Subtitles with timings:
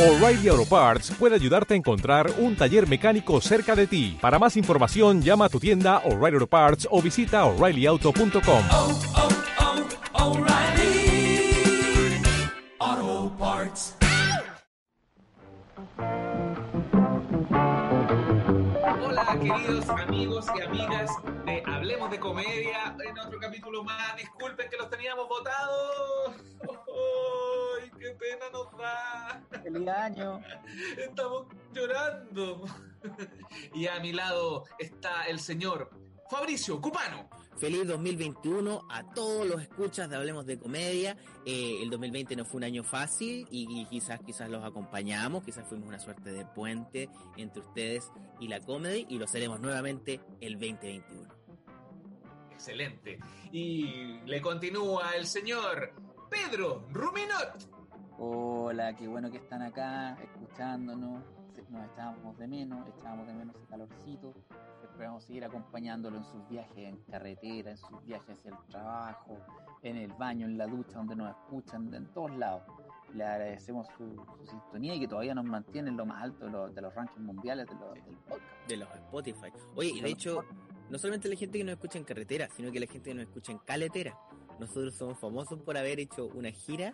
[0.00, 4.16] O'Reilly Auto Parts puede ayudarte a encontrar un taller mecánico cerca de ti.
[4.18, 8.64] Para más información, llama a tu tienda O'Reilly Auto Parts o visita oreillyauto.com.
[8.70, 8.98] oh,
[10.14, 11.52] oh, O'Reilly
[12.78, 13.96] Auto Parts.
[19.04, 21.10] Hola queridos amigos y amigas
[21.44, 24.16] de Hablemos de Comedia en otro capítulo más.
[24.16, 26.36] Disculpen que los teníamos votados.
[28.00, 29.42] ¡Ay, qué pena nos da!
[29.62, 30.40] Feliz año.
[30.96, 32.64] Estamos llorando.
[33.74, 35.90] Y a mi lado está el señor
[36.30, 37.28] Fabricio Cupano.
[37.58, 41.16] Feliz 2021 a todos los escuchas de Hablemos de Comedia.
[41.44, 45.66] Eh, el 2020 no fue un año fácil y, y quizás quizás los acompañamos, quizás
[45.68, 50.54] fuimos una suerte de puente entre ustedes y la comedy y lo seremos nuevamente el
[50.54, 51.28] 2021.
[52.52, 53.18] Excelente.
[53.52, 55.92] Y le continúa el señor
[56.30, 57.79] Pedro Ruminot.
[58.22, 61.24] Hola, qué bueno que están acá escuchándonos.
[61.70, 64.34] Nos echábamos de menos, echábamos de menos el calorcito.
[64.82, 69.38] Esperamos seguir acompañándolo en sus viajes en carretera, en sus viajes hacia el trabajo,
[69.82, 72.62] en el baño, en la ducha, donde nos escuchan, en todos lados.
[73.14, 76.50] Le agradecemos su, su sintonía y que todavía nos mantiene en lo más alto de
[76.50, 78.68] los, de los rankings mundiales de los, del podcast.
[78.68, 79.48] De los Spotify.
[79.76, 80.44] Oye, y de hecho,
[80.90, 83.24] no solamente la gente que nos escucha en carretera, sino que la gente que nos
[83.24, 84.14] escucha en caletera.
[84.58, 86.92] Nosotros somos famosos por haber hecho una gira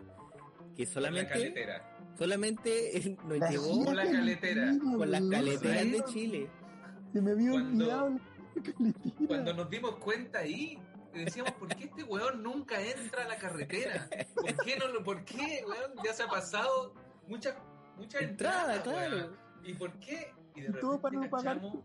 [0.77, 1.72] que La solamente,
[2.19, 4.72] solamente nos La llegó Con la caletera.
[4.80, 6.50] con las caleteras de Chile.
[7.12, 8.20] Se me había Cuando-.
[9.27, 10.78] Cuando nos dimos cuenta ahí,
[11.12, 14.08] decíamos, ¿por qué este weón nunca entra a la carretera?
[14.34, 15.92] ¿Por qué no lo, por qué, weón?
[16.05, 16.94] Ya se ha pasado
[17.28, 17.55] muchas,
[17.96, 19.16] muchas Entrada, entradas, claro.
[19.16, 19.36] weón.
[19.64, 20.33] ¿Y por qué?
[20.55, 21.84] Y de Y todo para no repente cachamos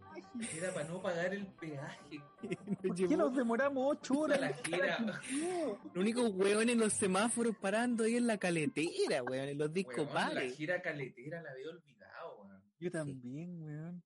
[0.58, 2.20] era para no pagar el peaje.
[2.82, 4.40] ¿Por qué nos demoramos ocho horas?
[4.40, 4.98] la gira.
[5.00, 10.08] Los únicos hueones en los semáforos parando ahí en la caletera, weón, en los discos
[10.14, 12.64] Weón, la gira caletera la había olvidado, weón.
[12.80, 14.04] Yo también, weón.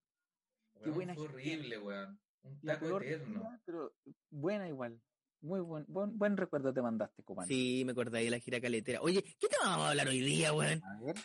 [0.76, 1.34] Qué Weón, buena fue gira.
[1.34, 2.20] horrible, weón.
[2.44, 3.39] Un La taco eterno.
[3.39, 3.94] gira, pero
[4.30, 4.99] buena igual.
[5.42, 7.48] Muy buen, buen, buen recuerdo te mandaste, Copán.
[7.48, 8.99] Sí, me acordé de la gira caletera.
[9.02, 10.82] Oye, ¿qué tema vamos a hablar hoy día, weón?
[10.83, 11.16] A ver.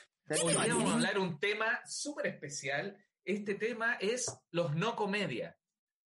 [0.45, 2.97] Hoy vamos a hablar un tema súper especial.
[3.31, 5.57] Este tema es los no comedia.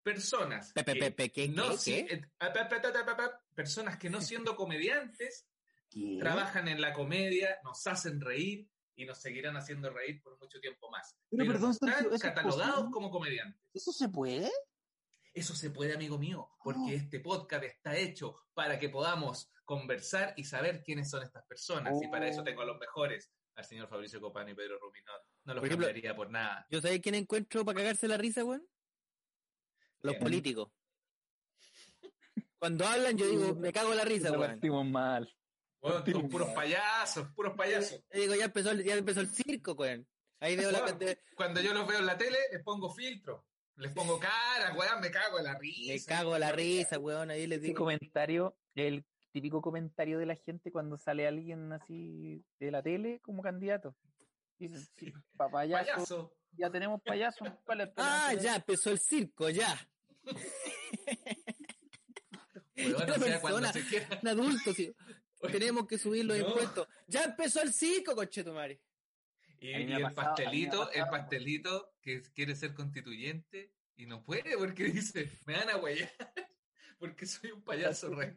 [0.02, 1.64] Personas Pe, pe, que pe, pe, ¿qué, no
[2.38, 5.46] ah, personas que no siendo comediantes
[5.88, 6.18] ¿Qué?
[6.20, 10.90] trabajan en la comedia, nos hacen reír y nos seguirán haciendo reír por mucho tiempo
[10.90, 11.16] más.
[11.30, 13.62] Pero, Pero, perdón, no están Sergio, ¿eso es catalogados como comediantes.
[13.72, 14.50] ¿Eso se puede?
[15.32, 16.90] Eso se puede, amigo mío, porque Oh.
[16.90, 21.94] este podcast está hecho para que podamos conversar y saber quiénes son estas personas.
[22.02, 22.44] Y para eso Oh.
[22.44, 25.22] tengo a los mejores, al señor Fabricio Copano y Pedro Ruminot.
[25.44, 26.66] No los Por ejemplo, cambiaría por nada.
[26.70, 28.66] ¿Yo sabés quién encuentro para cagarse la risa, weón?
[30.02, 30.22] Los ¿Quién?
[30.22, 30.70] políticos.
[32.58, 34.52] Cuando hablan, yo digo, me cago en la risa, weón.
[34.52, 35.34] partimos mal.
[35.82, 38.02] Son puros payasos, puros payasos.
[38.10, 40.06] Yo digo, ya empezó, el- ya empezó el circo, weón.
[40.40, 43.44] Ahí veo la cantidad- Cuando yo los veo en la tele, les pongo filtro.
[43.76, 45.92] Les pongo cara, weón, me cago en la risa.
[45.92, 47.30] Me cago en la risa, weón.
[47.30, 47.74] Ahí les digo.
[47.76, 53.42] comentario, el típico comentario de la gente cuando sale alguien así de la tele como
[53.42, 53.94] candidato.
[54.58, 56.32] Dicen, sí, pa payaso, Payaso.
[56.52, 57.48] ya tenemos payasos.
[57.64, 58.44] ¿cuál es el Ah, payaso?
[58.44, 59.88] ya empezó el circo, ya.
[62.76, 63.72] Weón, Otra o sea, cuando persona.
[63.72, 64.18] se quiera.
[64.22, 64.94] Un adulto, sí.
[65.62, 66.48] Tenemos que subir los No.
[66.48, 66.88] impuestos.
[67.06, 68.80] Ya empezó el circo, conchetumare.
[69.60, 74.84] Y, y el pasado- pastelito, el pastelito que quiere ser constituyente y no puede porque
[75.14, 76.10] dice, me van a huellar
[76.98, 78.34] porque soy un payaso real.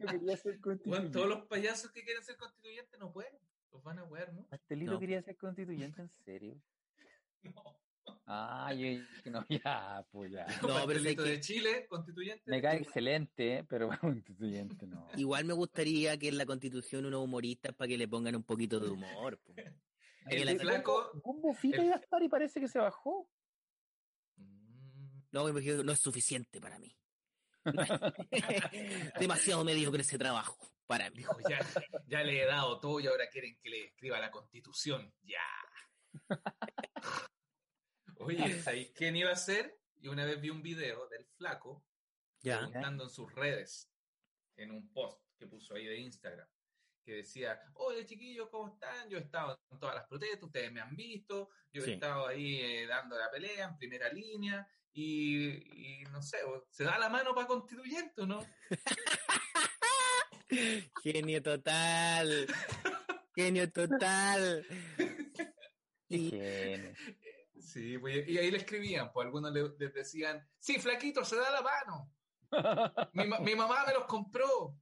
[1.12, 3.32] todos los payasos que quieren ser constituyentes no pueden.
[3.72, 4.46] Los van a huear, ¿no?
[4.48, 4.98] Pastelito No.
[4.98, 6.60] quería ser constituyente, ¿en serio?
[7.42, 7.78] No.
[8.30, 10.46] Ah, yo dije, no, ya, pues ya.
[10.62, 12.42] No, pero que- de Chile, constituyente.
[12.46, 15.08] Me cae excelente, pero constituyente no.
[15.16, 18.80] Igual me gustaría que en la constitución unos humoristas para que le pongan un poquito
[18.80, 19.38] de humor.
[20.26, 21.10] El flaco.
[21.22, 23.30] Bombo Fica el- iba a estar y parece que se bajó.
[24.36, 26.94] Mm, No, me imagino que no es suficiente para mí.
[29.20, 30.56] Demasiado mediocre ese trabajo
[30.86, 31.18] para mí.
[31.18, 31.58] Dijo, ya,
[32.06, 35.12] ya le he dado todo y ahora quieren que le escriba la constitución.
[35.22, 35.42] Ya.
[38.20, 39.78] Oye, ¿sabéis quién iba a ser?
[40.00, 41.84] Y una vez vi un video del flaco
[42.40, 42.58] Ya.
[42.58, 43.90] preguntando en sus redes,
[44.56, 46.48] en un post que puso ahí de Instagram,
[47.04, 49.08] que decía, oye chiquillos, ¿cómo están?
[49.08, 51.90] Yo he estado en todas las protestas, ustedes me han visto, yo Sí.
[51.92, 54.66] he estado ahí eh, dando la pelea en primera línea
[55.00, 56.38] y, y no sé,
[56.70, 58.44] ¿se da la mano para constituyente o no?
[61.02, 62.46] Genio total.
[63.34, 64.66] Genio total.
[66.10, 66.30] Y-.
[67.60, 71.50] Sí, pues, y ahí le escribían, pues algunos le, les decían, sí, flaquito, se da
[71.50, 72.10] la mano.
[73.12, 74.74] Mi, ma- mi mamá me los compró.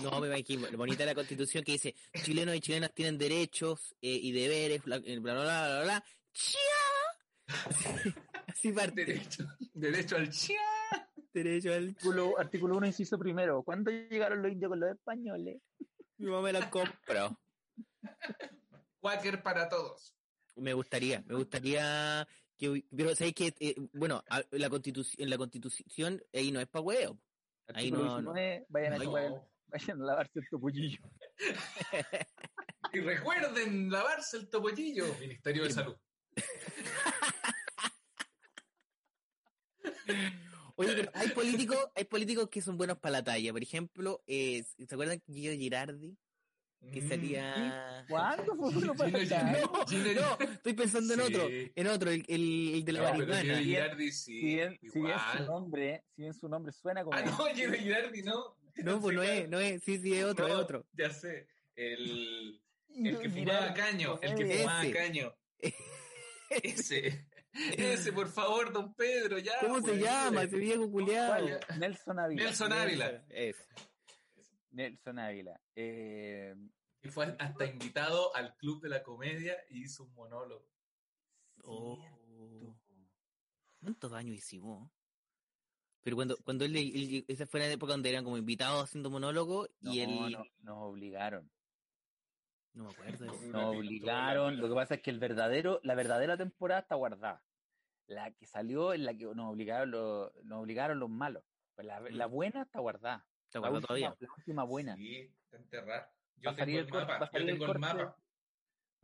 [0.00, 4.30] No, me imagino, bonita la constitución que dice, chilenos y chilenas tienen derechos eh, y
[4.30, 6.04] deberes, bla, bla, bla, bla, bla, bla.
[6.32, 6.60] ¡Chia!
[8.60, 9.04] Así parte.
[9.06, 10.60] Derecho, derecho al chia.
[11.32, 11.88] Derecho al...
[11.88, 13.62] Artículo, artículo 1, inciso primero.
[13.62, 15.62] ¿Cuándo llegaron los indios con los españoles?
[16.18, 17.40] Mi mamá me la compró.
[19.00, 20.14] Quaker para todos.
[20.56, 22.28] Me gustaría, me gustaría
[22.58, 22.84] que...
[22.94, 26.80] Pero, ¿sabéis que eh, Bueno, a- la constitución, en la constitución ahí no es pa'
[26.80, 27.18] huevo.
[27.72, 28.34] Ahí no, no.
[28.34, 29.04] 19, vayan, a No.
[29.04, 29.34] chupar el-
[29.68, 31.00] vayan a lavarse el topollillo.
[32.92, 35.06] Y recuerden lavarse el topollillo.
[35.18, 35.96] Ministerio de Salud.
[40.76, 43.52] Oye, pero hay políticos, hay políticos que son buenos para la talla.
[43.52, 46.16] Por ejemplo, eh, ¿se acuerdan de Gio Girardi?
[46.92, 47.08] Que Mm.
[47.10, 48.06] salía...
[48.08, 49.10] ¿Cuándo fue uno para?
[49.10, 49.60] Girardi.
[49.88, 53.58] Gino- No, estoy pensando en otro, en otro, el, el, el de la No, marihuana.
[53.60, 54.40] Girardi sí.
[54.40, 57.72] Si bien, si bien su nombre, si bien su nombre suena como Ah, no, Gino
[57.74, 58.56] Girardi no.
[58.76, 60.86] No, pues no es, no es, sí, sí, es otro, es otro.
[60.94, 61.46] Ya sé.
[61.76, 62.62] El,
[62.94, 64.18] que fumaba caño.
[64.22, 64.58] El que Ese.
[64.62, 65.34] fumaba caño.
[66.62, 67.26] Ese.
[67.52, 69.52] Ese, por favor, don Pedro, ya.
[69.60, 70.56] ¿Cómo se pues, llama ese.
[70.56, 71.46] ese viejo culiado?
[71.78, 72.44] Nelson Ávila.
[72.44, 73.24] Nelson Ávila.
[73.28, 73.64] Ese.
[74.70, 75.60] Nelson Ávila.
[75.74, 76.54] Eh,
[77.02, 80.68] Y fue hasta invitado al Club de la Comedia y hizo un monólogo.
[81.64, 81.96] Oh.
[82.00, 82.76] cierto.
[83.80, 84.90] ¿Cuántos años hicimos?
[86.02, 89.68] Pero cuando, cuando él, él- esa fue la época donde eran como invitados haciendo monólogo
[89.80, 91.50] No, y él no, nos obligaron.
[92.74, 93.24] No me acuerdo.
[93.24, 93.46] de eso.
[93.52, 94.58] Nos obligaron.
[94.58, 97.42] Lo que pasa es que el verdadero, la verdadera temporada está guardada.
[98.06, 101.44] La que salió es la que nos obligaron los, nos obligaron los malos.
[101.74, 103.26] Pues la, la buena está guardada.
[103.50, 104.16] ¿Te La acuerdas última, todavía?
[104.20, 104.96] la última buena.
[104.96, 106.12] Sí, está enterrada.
[106.36, 107.24] Yo Va a salir tengo el corte- va mapa.
[107.24, 107.98] a salir Yo el tengo el corte.
[107.98, 108.16] mapa.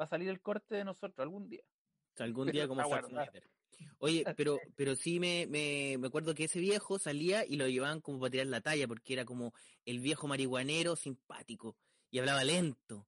[0.01, 1.63] Va a salir el corte de nosotros algún día.
[1.65, 3.31] O sea, algún día como Está Zack guardada.
[3.31, 3.51] Snyder.
[3.99, 8.01] Oye, pero, pero sí me, me, me acuerdo que ese viejo salía y lo llevaban
[8.01, 9.53] como para tirar la talla, porque era como
[9.85, 11.77] el viejo marihuanero simpático
[12.11, 13.07] y hablaba lento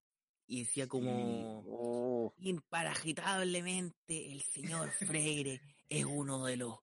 [0.48, 6.78] y decía como Oh, imparagitablemente el señor Freire es uno de los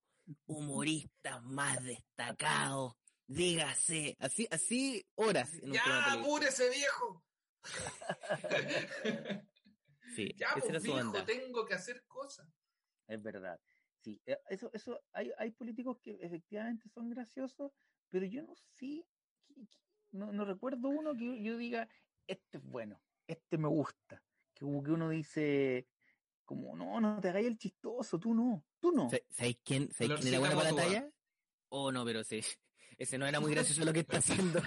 [0.46, 2.94] humoristas más destacados.
[3.28, 7.26] Dígase, así, así horas en un ¡Ya, apúrese, viejo!
[10.16, 11.26] Sí, ya, esa era pues, su viejo, onda.
[11.26, 12.48] tengo que hacer cosas.
[13.08, 13.60] es verdad.
[14.02, 17.74] Sí, eh, eso, eso, hay, hay políticos que efectivamente son graciosos,
[18.08, 19.06] pero yo no sé,
[20.12, 21.90] no, no recuerdo uno que yo diga,
[22.28, 24.22] este es bueno, este me gusta.
[24.54, 25.88] Que como que uno dice,
[26.46, 29.10] como, no, no te hagáis el chistoso, tú no, tú no.
[29.10, 31.10] Sa- ¿Sabéis quién, ¿sabéis quién era bueno para la talla?
[31.70, 32.42] Oh, no, pero sí.
[32.98, 34.62] Ese no era muy gracioso lo que está haciendo.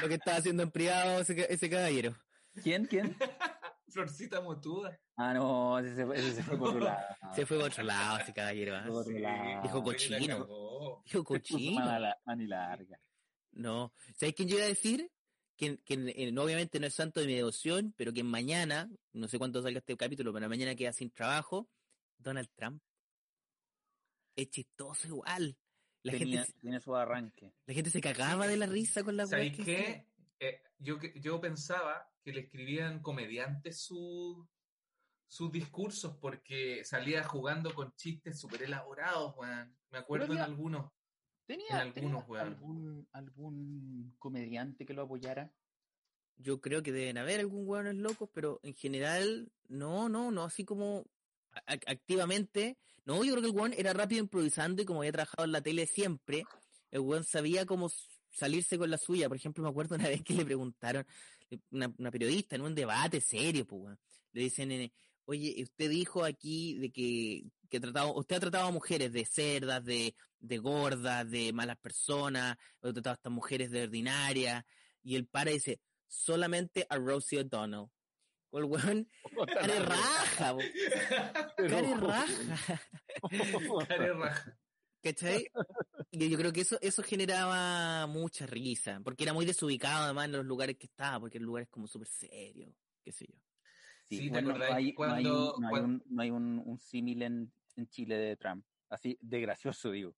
[0.00, 2.14] lo que estaba haciendo en privado ese, ese caballero.
[2.62, 3.16] ¿Quién, quién?
[3.88, 4.98] Florcita Motuda.
[5.16, 7.04] Ah, no, ese se, fue- ese se fue por otro lado.
[7.34, 8.76] Se fue por otro lado ese caballero.
[8.76, 8.84] ¿ah?
[8.86, 9.62] Por otro lado.
[9.62, 11.02] Dijo sí, la cochino.
[11.04, 12.14] Dijo cochino.
[12.36, 13.00] y larga.
[13.52, 13.92] No.
[14.16, 15.10] ¿Sabéis quién yo iba a decir?
[15.56, 19.38] Que, que eh, obviamente no es santo de mi devoción, pero que mañana, no sé
[19.38, 21.68] cuánto salga este capítulo, pero mañana queda sin trabajo,
[22.18, 22.82] Donald Trump.
[24.36, 25.56] Es chistoso igual.
[26.02, 27.54] La, Tenía, gente, tiene su arranque.
[27.66, 30.06] la gente se cagaba de la risa con la ¿Sabéis qué?
[30.40, 34.46] Eh, yo, que- yo pensaba que le escribían comediantes su-
[35.26, 39.74] sus discursos porque salía jugando con chistes súper elaborados, weón.
[39.90, 40.90] Me acuerdo en algunos.
[41.46, 42.46] ¿Tenía, En algunos, tenía weón.
[42.46, 45.50] algún, algún comediante que lo apoyara?
[46.36, 50.64] Yo creo que deben haber algún hueones locos, pero en general, no, no, no, así
[50.64, 51.04] como
[51.66, 52.76] activamente.
[53.04, 55.60] No, yo creo que el hueón era rápido improvisando y como había trabajado en la
[55.60, 56.44] tele siempre,
[56.90, 57.90] el hueón sabía cómo
[58.30, 59.28] salirse con la suya.
[59.28, 61.06] Por ejemplo, me acuerdo una vez que le preguntaron,
[61.70, 63.98] una, una periodista en un debate serio, pues, weón,
[64.32, 64.92] le dicen, eh,
[65.26, 69.84] oye, usted dijo aquí de que, que trataba, usted ha tratado a mujeres de cerdas,
[69.84, 74.64] de, de gordas, de malas personas, ha tratado a estas mujeres de ordinarias,
[75.02, 77.88] y el para dice, solamente a Rosie O'Donnell.
[78.50, 79.08] O el weón,
[79.52, 80.56] care raja,
[81.56, 82.80] care raja,
[83.88, 84.58] Care raja.
[85.04, 85.46] ¿cachai?
[86.10, 90.32] Y yo creo que eso, eso generaba mucha risa, porque era muy desubicado además en
[90.32, 93.43] los lugares que estaba, porque el lugar es como súper serio, qué sé yo.
[94.08, 96.22] Sí, Sí, ¿te bueno, no acordáis hay, no hay cuando- un, no hay un, no
[96.22, 98.64] hay un, un símil en, en Chile de Trump.
[98.90, 100.14] Así, de gracioso, digo.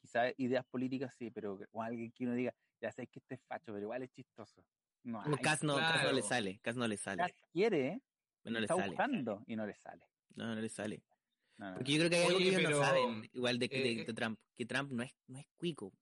[0.00, 3.42] Quizás ideas políticas sí, pero o alguien que uno diga, ya sabes que este es
[3.46, 4.64] facho, pero igual es chistoso.
[5.04, 5.32] No, hay.
[5.42, 6.22] Cas no, Cas no le claro.
[6.28, 8.02] sale, Cas no le sale, Cas quiere, ¿eh?
[8.44, 10.04] no le está sale, buscando y no le sale.
[10.34, 11.02] no, no le sale.
[11.56, 13.68] No, no, Porque yo creo que hay algo que ellos pero, no saben, igual de,
[13.68, 15.92] de- eh, de Trump, que Trump no es, no es cuico.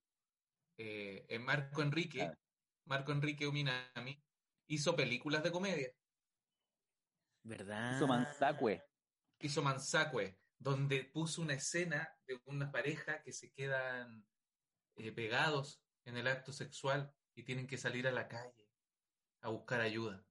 [0.77, 2.37] Eh, eh, Marco Enrique, Claro.
[2.85, 4.21] Marco Enrique Uminami,
[4.67, 5.91] hizo películas de comedia.
[7.47, 7.95] ¿Verdad?
[7.95, 8.83] Hizo Manzacue.
[9.39, 14.25] Hizo Manzacue, donde puso una escena de una pareja que se quedan
[14.95, 18.67] eh, pegados en el acto sexual y tienen que salir a la calle.
[19.41, 20.23] a buscar ayuda.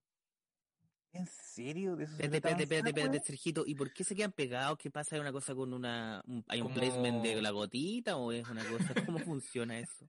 [1.13, 1.97] ¿En serio?
[1.97, 3.21] ¿De eso se Espérate, espérate, espérate?
[3.21, 3.63] Sergito.
[3.67, 4.77] ¿Y por qué se quedan pegados?
[4.77, 5.15] ¿Qué pasa?
[5.17, 6.21] ¿Hay una cosa con una...
[6.27, 8.93] un- ¿Hay un Como- placement de la gotita o es una cosa...
[9.07, 10.07] ¿Cómo funciona eso?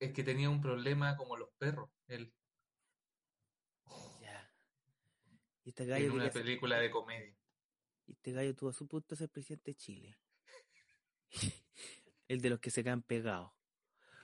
[0.00, 2.32] Es que tenía un problema como los perros, él,
[4.20, 4.50] Ya.
[5.68, 7.36] Y este en una ser- película de comedia.
[8.06, 10.18] y este gallo tuvo a su punto ser presidente de Chile.
[12.26, 13.52] El de los que se quedan pegados.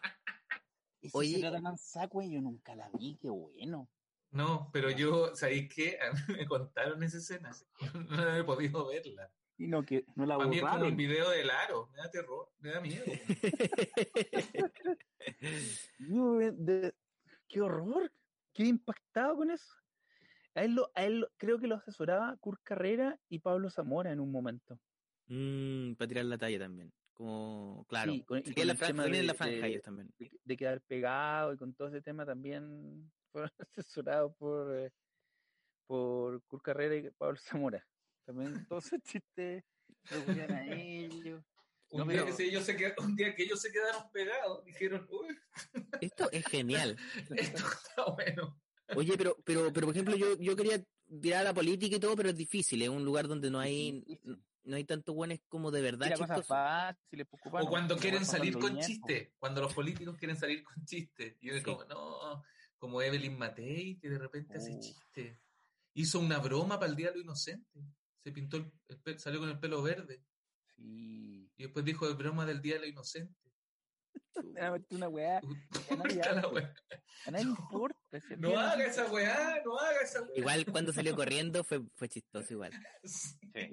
[1.03, 2.31] ¿Eso Oye- trata Manzacue?
[2.31, 3.91] Yo nunca la vi, qué bueno.
[4.31, 5.99] No, pero yo, ¿sabéis qué?
[6.01, 7.51] A mí me contaron esa escena.
[8.09, 9.31] No he podido verla.
[9.59, 10.97] Y no, que no la A mí es como borraron.
[10.97, 11.89] video del aro.
[11.93, 13.05] Me da terror, me da miedo.
[15.99, 16.95] Yo, eh, de-
[17.49, 18.11] Qué horror.
[18.55, 19.75] Qué impactado con eso.
[20.55, 24.13] A él, lo, a él lo- creo que lo asesoraba Kurt Carrera y Pablo Zamora
[24.13, 24.79] en un momento.
[25.27, 26.93] Mm, para tirar la talla también.
[27.15, 28.13] Como, claro.
[28.13, 29.83] Sí, con- y con la el franja, tema también en de- la franja de- ellos
[29.83, 30.11] también.
[30.19, 34.93] de, de quedar pegado y con todo ese tema también fueron asesorados por, eh,
[35.87, 37.87] por Kurt Carrera y Pablo Zamora.
[38.27, 39.65] También todos esos chistes
[40.11, 41.43] lo a ellos.
[41.91, 44.11] Un, No, día pero- que se- ellos se qued- un día que ellos se quedaron
[44.11, 45.37] pegados, dijeron, uy,
[46.01, 46.97] Esto es genial.
[47.63, 48.61] esto está bueno.
[48.97, 50.83] Oye, pero, pero, pero por ejemplo, yo, yo quería
[51.21, 52.83] tirar a la política y todo, pero es difícil.
[52.83, 54.05] Es un lugar donde no hay,
[54.65, 58.63] no hay tantos buenos como de verdad cosas fáciles, pues, O cuando quieren salir con
[58.63, 58.87] bien, pues.
[58.87, 61.37] chistes, cuando los políticos quieren salir con chistes.
[61.41, 61.63] Y yo Sí.
[61.63, 62.43] como, no,
[62.79, 65.39] como Evelyn Matei, que de repente hace chistes.
[65.95, 67.81] Hizo una broma para el Día de lo Inocente.
[68.23, 68.73] Se pintó, el,
[69.05, 70.23] el salió con el pelo verde.
[70.77, 71.51] Sí.
[71.57, 73.44] Y después dijo broma del Día de lo Inocente.
[74.57, 75.41] Era meter una weá.
[75.97, 76.23] Nadie.
[77.27, 77.97] A nadie importa.
[78.13, 80.33] el No de haga esa weá, no haga esa weá.
[80.37, 82.73] Igual cuando salió corriendo fue, fue chistoso igual.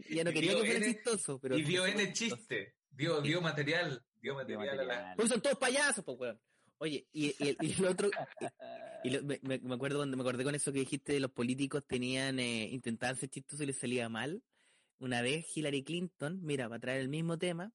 [0.07, 1.57] Y ya no quería dio que fuera N- chistoso, pero...
[1.57, 2.36] y dio fue N chistoso.
[2.38, 2.75] chiste.
[2.91, 4.03] Dio, dio material.
[4.21, 5.13] Dio material a la.
[5.15, 6.39] Pues son todos payasos, pues, weón.
[6.77, 8.10] Oye, y, y, el- y el otro,
[9.03, 11.83] y lo- me, me- acuerdo cuando me acordé con eso que dijiste de los políticos
[11.88, 14.43] tenían, eh, intentaban ser chistosos y les salía mal.
[15.00, 17.71] Una vez Hillary Clinton, mira, para traer el mismo tema,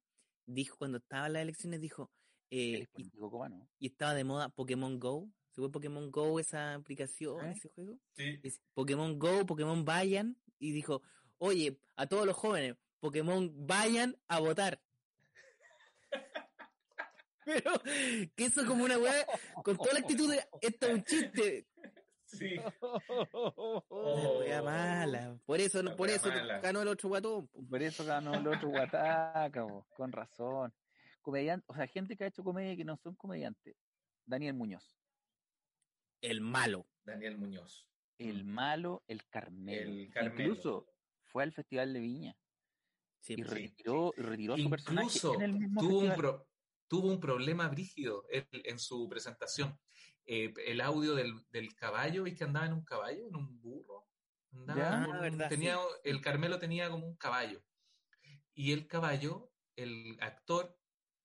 [0.46, 2.11] dijo cuando estaban las elecciones, dijo,
[2.50, 3.68] eh, y, político cubano.
[3.78, 5.28] y estaba de moda Pokémon Go.
[5.50, 7.54] ¿Se fue Pokémon Go esa aplicación, ¿Eh?
[7.56, 7.98] ese juego?
[8.14, 8.40] Sí.
[8.74, 11.02] Pokémon Go, Pokémon vayan, y dijo,
[11.38, 14.80] oye, a todos los jóvenes, Pokémon vayan a votar.
[17.44, 17.72] Pero,
[18.34, 19.26] que eso es como una weá,
[19.62, 21.66] con toda la actitud de, esto es un chiste.
[22.26, 22.56] Sí.
[23.90, 25.38] La weá mala.
[25.46, 26.60] Por eso, por eso mala.
[26.60, 27.46] ganó el otro guatón.
[27.46, 27.62] po.
[27.70, 30.74] Por eso ganó el otro Guataca, con razón.
[31.30, 33.75] Comediante, o sea, gente que ha hecho comedia que no son comediantes.
[34.25, 34.97] Daniel Muñoz.
[36.21, 36.87] El malo.
[37.04, 37.88] Daniel Muñoz.
[38.16, 39.90] El malo, el Carmelo.
[39.90, 40.40] El Carmelo.
[40.52, 40.88] Incluso
[41.25, 42.37] fue al Festival de Viña
[43.18, 43.54] Sí, y pues, sí.
[43.66, 46.16] retiró, y retiró su personaje Incluso en el mismo tuvo un, festival.
[46.16, 46.49] pro-
[46.87, 49.76] tuvo un problema brígido él en su presentación.
[50.26, 54.06] Eh, el audio del, del caballo, ¿viste que andaba en un caballo, en un burro?
[54.52, 55.02] Andaba Ya.
[55.02, 55.80] Ah, un- verdad, tenía, sí.
[56.04, 57.64] El Carmelo tenía como un caballo.
[58.54, 60.78] Y el caballo, el actor,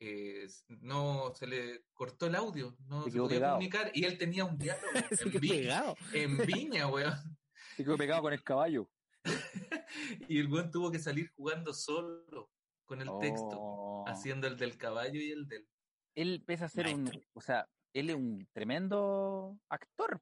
[0.03, 0.47] eh,
[0.81, 3.53] no se le cortó el audio, no Se podía pegado.
[3.55, 3.91] comunicar.
[3.93, 5.95] Y él tenía un diálogo Se en, quedó Vi- pegado.
[6.13, 7.13] en Viña, weón.
[7.77, 8.89] Se quedó pegado con el caballo.
[10.27, 12.49] Y el weón tuvo que salir jugando solo
[12.85, 14.05] con el texto, Oh.
[14.07, 15.67] haciendo el del caballo y el del.
[16.15, 20.21] Él pese a ser un, o sea, él es un tremendo actor,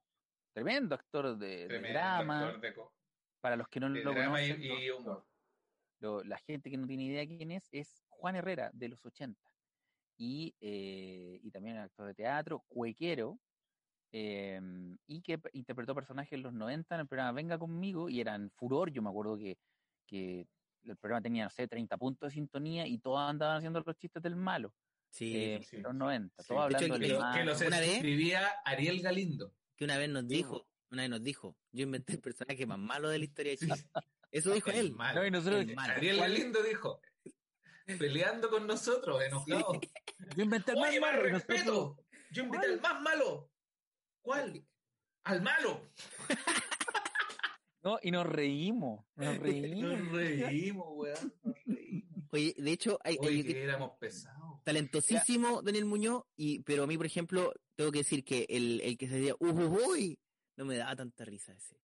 [0.53, 2.59] tremendo actor de, de drama.
[3.41, 5.25] Para los que no de lo y- conocen, y humor.
[6.01, 9.39] lo- la gente que no tiene idea quién es, es Juan Herrera, de los 80.
[10.21, 13.39] Y, eh, y también actor de teatro, cuequero,
[14.11, 14.59] eh,
[15.07, 18.91] y que interpretó personajes en los 90 en el programa Venga conmigo, y eran furor,
[18.91, 19.57] yo me acuerdo que,
[20.05, 20.45] que
[20.83, 24.21] el programa tenía, no sé, 30 puntos de sintonía, y todos andaban haciendo los chistes
[24.21, 24.73] del malo,
[25.09, 25.77] Sí, eh, sí.
[25.77, 26.47] en los 90, Sí.
[26.49, 29.53] todos De hecho, hablando el- del Que, que los Una vez- escribía Ariel Galindo.
[29.77, 33.07] que una vez nos dijo, una vez nos dijo, yo inventé el personaje más malo
[33.09, 33.85] de la historia de Chile.
[34.31, 34.91] Eso dijo El él.
[34.95, 35.21] malo.
[35.21, 35.93] No, y nosotros- El malo.
[35.93, 36.99] Ariel Galindo dijo,
[37.97, 39.73] peleando con nosotros, enojado.
[40.35, 41.97] Yo inventé el más Oye, malo, nosotros- respeto.
[42.31, 43.51] Yo invité al más malo.
[44.21, 44.63] ¿Cuál?
[45.23, 45.89] Al malo.
[47.81, 49.99] No, y nos reímos, nos reímos.
[49.99, 51.33] Nos reímos, weón.
[51.43, 52.23] Nos reímos.
[52.31, 54.61] Oye, de hecho, hay, Oye, hay- que éramos pesados.
[54.63, 58.97] talentosísimo Daniel Muñoz, y, pero a mí, por ejemplo, tengo que decir que el, el
[58.97, 60.19] que se decía ujujuy,
[60.57, 61.79] no me daba tanta risa ese.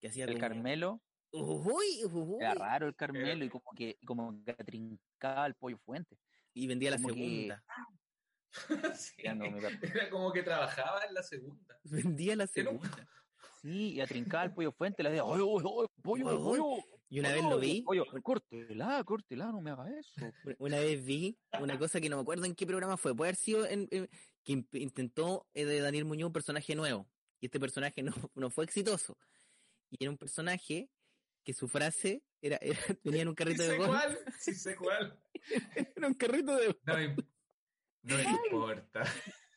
[0.00, 1.00] Que hacía El Carmelo,
[1.32, 6.18] ujujuy, ujujuy, era raro el Carmelo, y como que, como que trincaba el pollo fuente.
[6.54, 7.64] y vendía la que- segunda.
[8.96, 9.22] Sí.
[9.22, 9.78] Ya no me acuerdo.
[9.82, 11.78] Era como que trabajaba en la segunda.
[11.84, 13.08] Vendía la un- segunda.
[13.60, 16.84] Sí, y atrincaba el pollo fuente, le decía, oye, oye, oye, pollo, Oye, pollo.
[17.08, 17.84] Y una vez lo vi,
[18.22, 20.32] córtela, córtela, no me hagas eso.
[20.58, 23.36] una vez vi una cosa que no me acuerdo en qué programa fue, puede haber
[23.36, 24.08] sido en, en-
[24.42, 27.08] que intentó eh, de Daniel Muñoz un personaje nuevo.
[27.40, 29.16] Y Y este personaje no, no fue exitoso.
[29.90, 30.88] Y era un personaje
[31.46, 33.90] que su frase era, era venía en un Sí carrito de sé golf.
[33.90, 35.18] cuál, sí sé cuál.
[35.96, 36.78] Era un carrito de golf.
[36.84, 36.98] No,
[38.02, 39.02] no importa.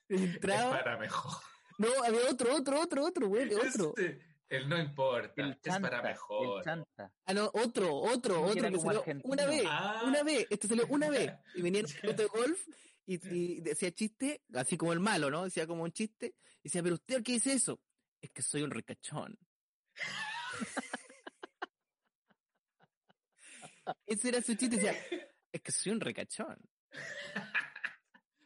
[0.08, 1.41] Es para mejor.
[1.79, 3.93] No, había otro, otro, otro, otro, güey, otro.
[3.98, 4.19] Este,
[4.50, 5.34] el no importa.
[5.41, 6.60] El es chanta, para mejor.
[6.60, 7.12] el chanta.
[7.25, 10.03] Ah, no, otro, otro, otro que salió una vez, Ah.
[10.05, 12.67] una vez, este salió una vez, y venía en un carrito de golf,
[13.05, 15.43] y, y decía chiste, así como el malo, ¿no?
[15.43, 17.79] Decía como un chiste, y decía, pero usted, ¿qué dice eso?
[18.22, 19.38] Es que soy un ricachón.
[24.05, 24.93] Ese era su chiste, decía,
[25.51, 26.58] es que soy un ricachón,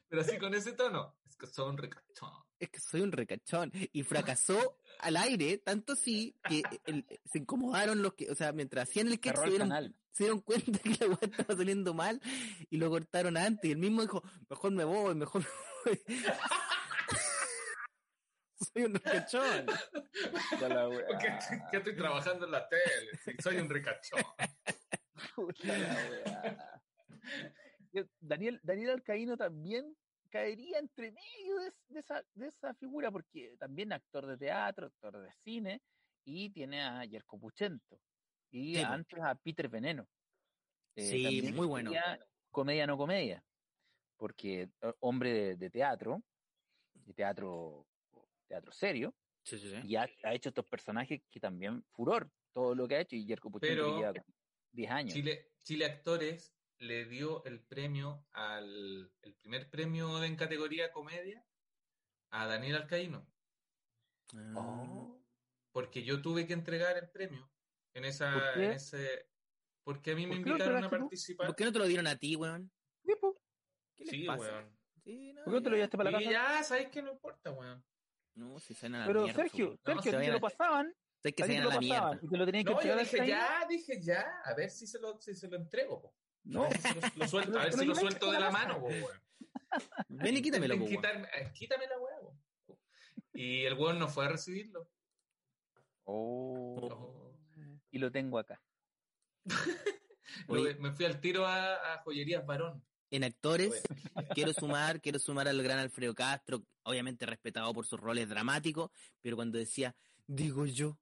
[0.09, 1.17] Pero así con ese tono.
[1.27, 2.31] Es que son ricachón.
[2.59, 3.71] es que soy un ricachón.
[3.91, 8.87] Y fracasó al aire, tanto así que el- se incomodaron los que, o sea, mientras
[8.89, 9.95] hacían el Cerró se el dieron canal.
[10.11, 12.21] se dieron cuenta que la weá estaba saliendo mal
[12.69, 13.65] y lo cortaron antes.
[13.69, 15.47] Y el mismo dijo, mejor me voy, mejor me
[15.85, 16.01] voy.
[18.73, 19.65] Soy un ricachón.
[20.61, 23.37] Ya la estoy, que estoy trabajando en la tele.
[23.41, 24.21] soy un ricachón.
[25.35, 26.73] Puta la
[28.19, 29.95] Daniel, Daniel Alcaíno también
[30.29, 35.21] caería entre medio de, de esa, de esa figura, porque también actor de teatro, actor
[35.21, 35.81] de cine,
[36.25, 38.01] y tiene a Yerko Puchento,
[38.51, 40.07] y Sí, antes a Peter Veneno.
[40.95, 41.91] Eh, Sí, muy bueno.
[42.49, 43.43] Comedia no comedia,
[44.17, 46.23] porque eh, hombre de, de teatro,
[46.93, 47.87] de teatro,
[48.47, 49.13] teatro serio,
[49.43, 53.15] Sí, y ha, ha hecho estos personajes que también furor, todo lo que ha hecho,
[53.15, 54.23] y Yerko Puchento Pero-
[54.73, 55.13] 10 años.
[55.13, 61.45] Chile, Chile Actores le dio el premio al el primer premio en categoría comedia
[62.31, 63.25] a Daniel Alcaíno.
[64.35, 64.53] Ah.
[64.55, 65.19] Oh.
[65.71, 67.51] Porque yo tuve que entregar el premio
[67.93, 68.65] en esa, ¿Por qué?
[68.65, 69.29] en ese,
[69.83, 71.47] porque a mí me ¿Por qué lo invitaron a participar.
[71.47, 72.71] ¿Por qué no te lo dieron a ti, weón?
[73.95, 74.41] ¿Qué les Sí, pasa?
[74.41, 74.79] weón.
[75.03, 75.77] Sí, no, ¿Por qué no te lo ya.
[75.77, 76.31] llevaste para la Y casa?
[76.57, 77.85] ya, sabéis que no importa, weón.
[78.35, 79.77] No, si se van a la Pero mierda, Sergio.
[79.83, 82.19] Sergio, ti vayan te lo pasaban, sé que se lo a la mierda.
[82.21, 84.99] y te lo tenías que No, yo dije ya, dije ya, a ver si se
[84.99, 86.15] lo, si se lo entrego, po.
[86.43, 88.31] No, A ver si lo, lo suelto, a ver Pero si lo yo me suelto
[88.31, 89.21] de la mano, po, weón.
[90.09, 92.37] Ven y quítamelo, po, eh, quítame la weá, po.
[93.33, 94.89] Y el weón no fue a recibirlo.
[96.03, 97.33] Oh,
[97.89, 98.61] y lo tengo acá.
[100.47, 100.75] Oye.
[100.75, 102.83] Me fui al tiro a, a Joyerías Varón.
[103.09, 103.83] En actores,
[104.35, 108.89] quiero sumar, quiero sumar al gran Alfredo Castro, obviamente respetado por sus roles dramáticos,
[109.21, 110.99] pero cuando decía, digo yo,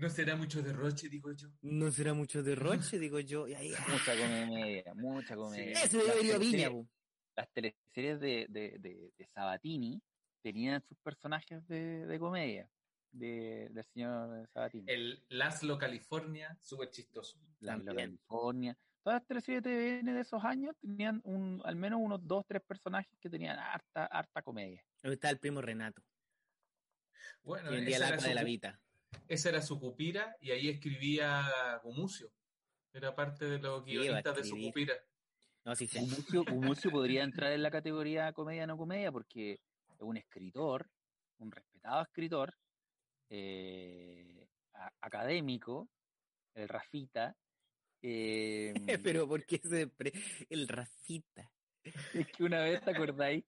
[0.00, 1.48] No será mucho derroche, digo yo.
[1.62, 2.42] no será mucho
[2.94, 5.72] derroche, digo yo, y ahí, ah, Mucha comedia, mucha comedia.
[5.82, 6.70] ese debe ir a Las Viña.
[7.36, 10.00] Las teleseries de, de, de, de Sabatini
[10.42, 12.68] tenían sus personajes de, de comedia,
[13.12, 14.84] de, del señor Sabatini.
[14.90, 17.38] El Laszlo California, súper chistoso.
[17.60, 18.08] La Isla también.
[18.16, 18.78] California.
[19.02, 22.62] Todas las teleseries de TVN de esos años tenían un, al menos unos dos, tres
[22.62, 24.82] personajes que tenían harta, harta comedia.
[25.02, 26.02] Ahí está el primo Renato,
[27.42, 28.80] Bueno, que vendía esa la de la vida.
[29.28, 32.32] Esa era su cupira y ahí escribía Gumucio.
[32.92, 34.94] Era parte de los guionistas de su cupira.
[35.64, 36.00] No, sí, sí.
[36.00, 39.60] Gumucio, Gumucio podría entrar en la categoría comedia no comedia porque es
[40.00, 40.90] un escritor,
[41.38, 42.54] un respetado escritor,
[43.28, 45.88] eh, a- académico,
[46.54, 47.36] el Rafita.
[48.02, 48.72] eh,
[49.04, 50.12] Pero ¿por qué siempre
[50.48, 51.52] el Rafita?
[51.84, 53.44] es que una vez te acordáis,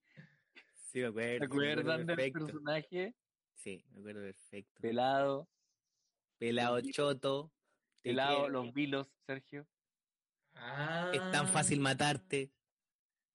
[0.75, 1.39] Sí, me acuerdo.
[1.39, 2.45] ¿te acuerdan del perfecto.
[2.45, 3.15] personaje
[3.63, 4.81] Sí, me acuerdo perfecto.
[4.81, 5.47] pelado,
[6.37, 7.53] Pelado choto.
[8.01, 8.49] pelado, quiero.
[8.49, 9.65] los vilos, Sergio?
[10.55, 12.51] Ah, Es tan fácil matarte.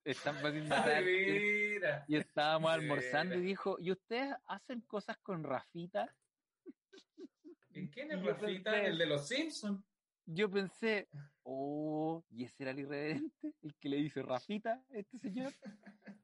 [0.05, 1.03] Es tan fácil Ay, matar.
[1.05, 2.05] mira.
[2.07, 6.15] Y estábamos almorzando y dijo, ¿y ustedes hacen cosas con Rafita?
[7.73, 8.73] ¿En quién Y es Rafita?
[8.73, 9.83] pensé- El de los Simpsons.
[10.27, 11.09] Yo pensé,
[11.43, 15.55] oh, y ese era el irreverente, el que le dice Rafita a este señor.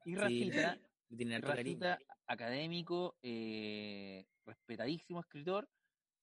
[0.05, 0.77] Y Rafita,
[1.41, 5.69] Rafita, académico, eh, respetadísimo escritor,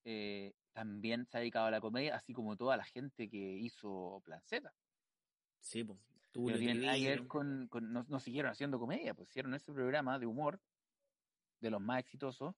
[0.05, 4.21] eh, también se ha dedicado a la comedia, así como toda la gente que hizo
[4.25, 4.73] Plan Z.
[5.61, 5.99] Sí, pues.
[6.33, 7.29] Tú No lo tienen escribieron.
[7.29, 10.61] con, con- no, no siguieron haciendo comedia, pues hicieron ese programa de humor,
[11.61, 12.55] de los más exitosos,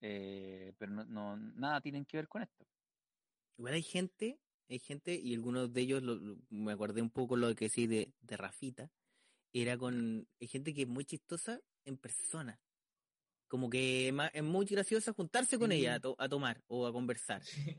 [0.00, 2.66] eh, pero no, no- nada tienen que ver con esto.
[3.56, 7.36] Igual hay gente, hay gente, y algunos de ellos, lo- lo- me acordé un poco
[7.36, 8.90] lo que sí de, de Rafita,
[9.52, 12.60] era con, hay gente que es muy chistosa en persona.
[13.48, 15.78] Como que es muy graciosa juntarse con Sí.
[15.78, 17.42] ella a, to- a tomar o a conversar.
[17.44, 17.76] Sí.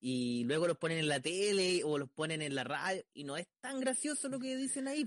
[0.00, 3.36] Y luego los ponen en la tele o los ponen en la radio y no
[3.36, 5.04] es tan gracioso lo que dicen ahí.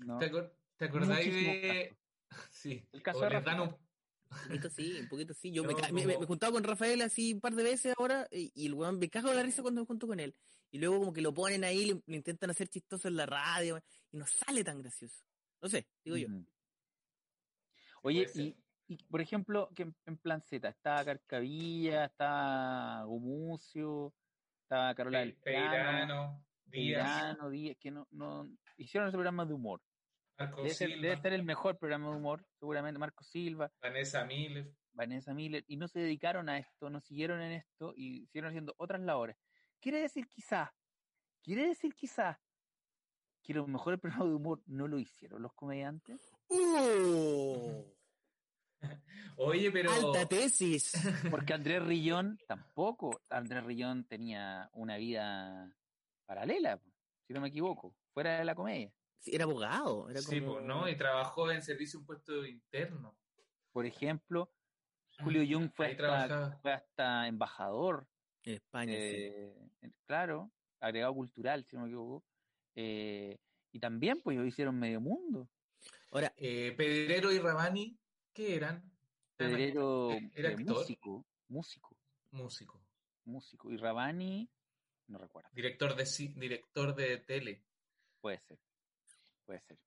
[0.00, 0.18] ¿no?
[0.18, 1.96] ¿Te, acor- te acordáis de...?
[2.50, 2.86] Sí.
[2.92, 3.62] El caso o de Rafita.
[3.62, 5.50] un- Un poquito sí, un poquito sí.
[5.50, 8.52] Yo me, No, como- me juntaba con Rafael así un par de veces ahora y,
[8.54, 10.34] y el weón me cago en la risa cuando me junto con él.
[10.70, 13.82] Y luego como que lo ponen ahí, le intentan hacer chistoso en la radio
[14.12, 15.24] y no sale tan gracioso.
[15.60, 16.28] No sé, digo yo.
[18.02, 18.44] Oye, ser.
[18.44, 18.56] y
[18.88, 24.14] y, por ejemplo, que en, en plan Z estaba Carcavilla, estaba Gumucio,
[24.62, 29.52] estaba Carola del Piano, Peirano, Díaz, Peirano, Díaz, que no, no hicieron ese programa de
[29.52, 29.82] humor.
[30.38, 34.24] Marco Debe ser, Silva, debe ser el mejor programa de humor, seguramente Marco Silva, Vanessa
[34.24, 34.72] Miller.
[34.92, 38.74] Vanessa Miller, y no se dedicaron a esto, no siguieron en esto y siguieron haciendo
[38.78, 39.36] otras labores.
[39.80, 40.70] Quiere decir quizás,
[41.42, 42.38] quiere decir quizás
[43.42, 46.20] que los mejores programas de humor no lo hicieron los comediantes.
[46.48, 47.84] ¡Uh!
[49.36, 50.92] Oye, pero Alta tesis.
[51.30, 53.22] Porque Andrés Rillón tampoco.
[53.28, 55.72] Andrés Rillón tenía una vida
[56.26, 56.80] paralela,
[57.26, 58.92] si no me equivoco, fuera de la comedia.
[59.18, 60.08] Sí, era abogado.
[60.10, 60.54] Era sí, como...
[60.54, 60.88] pues, ¿no?
[60.88, 63.16] Y trabajó en servicio un puesto interno.
[63.72, 64.52] Por ejemplo,
[65.22, 66.58] Julio Jung fue hasta, trabajaba.
[66.62, 68.06] fue hasta embajador,
[68.44, 68.98] En España, sí.
[69.00, 69.70] eh,
[70.06, 72.24] claro, agregado cultural, si no me equivoco.
[72.80, 73.36] Eh,
[73.72, 75.48] y también, pues, ellos hicieron medio mundo.
[76.12, 77.98] Ahora, Eh, Pedrero y Rabani,
[78.32, 78.76] ¿qué eran?
[79.36, 80.76] Eran Pedrero, ¿Era eh, actor?
[80.76, 81.96] músico, músico,
[82.30, 82.80] Músico.
[83.24, 83.70] músico.
[83.72, 84.48] Y Rabani,
[85.08, 85.48] no recuerdo.
[85.52, 86.04] Director de,
[86.36, 87.64] director de tele.
[88.20, 88.58] Puede ser.
[89.44, 89.78] Puede ser.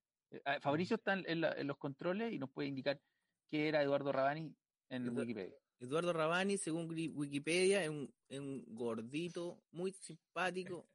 [0.44, 3.00] Ah, Fabricio está en, la- en los controles y nos puede indicar
[3.48, 4.54] qué era Eduardo Rabani
[4.90, 5.56] en Wikipedia.
[5.80, 10.88] Eduardo Rabani, según Wikipedia, es un, es un gordito muy simpático.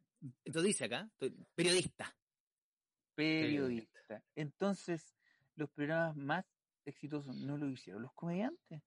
[0.44, 1.10] Esto dice acá,
[1.54, 2.16] periodista.
[3.14, 4.22] Periodista.
[4.34, 5.14] Entonces,
[5.54, 6.44] los programas más
[6.84, 8.82] exitosos no lo hicieron los comediantes.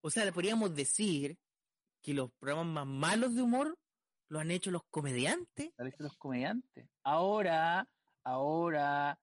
[0.00, 1.38] O sea, le podríamos decir
[2.02, 3.78] que los programas más malos de humor
[4.28, 5.74] lo han hecho los comediantes.
[5.76, 6.88] Tal vez los comediantes.
[7.04, 7.88] Ahora,
[8.24, 9.18] ahora,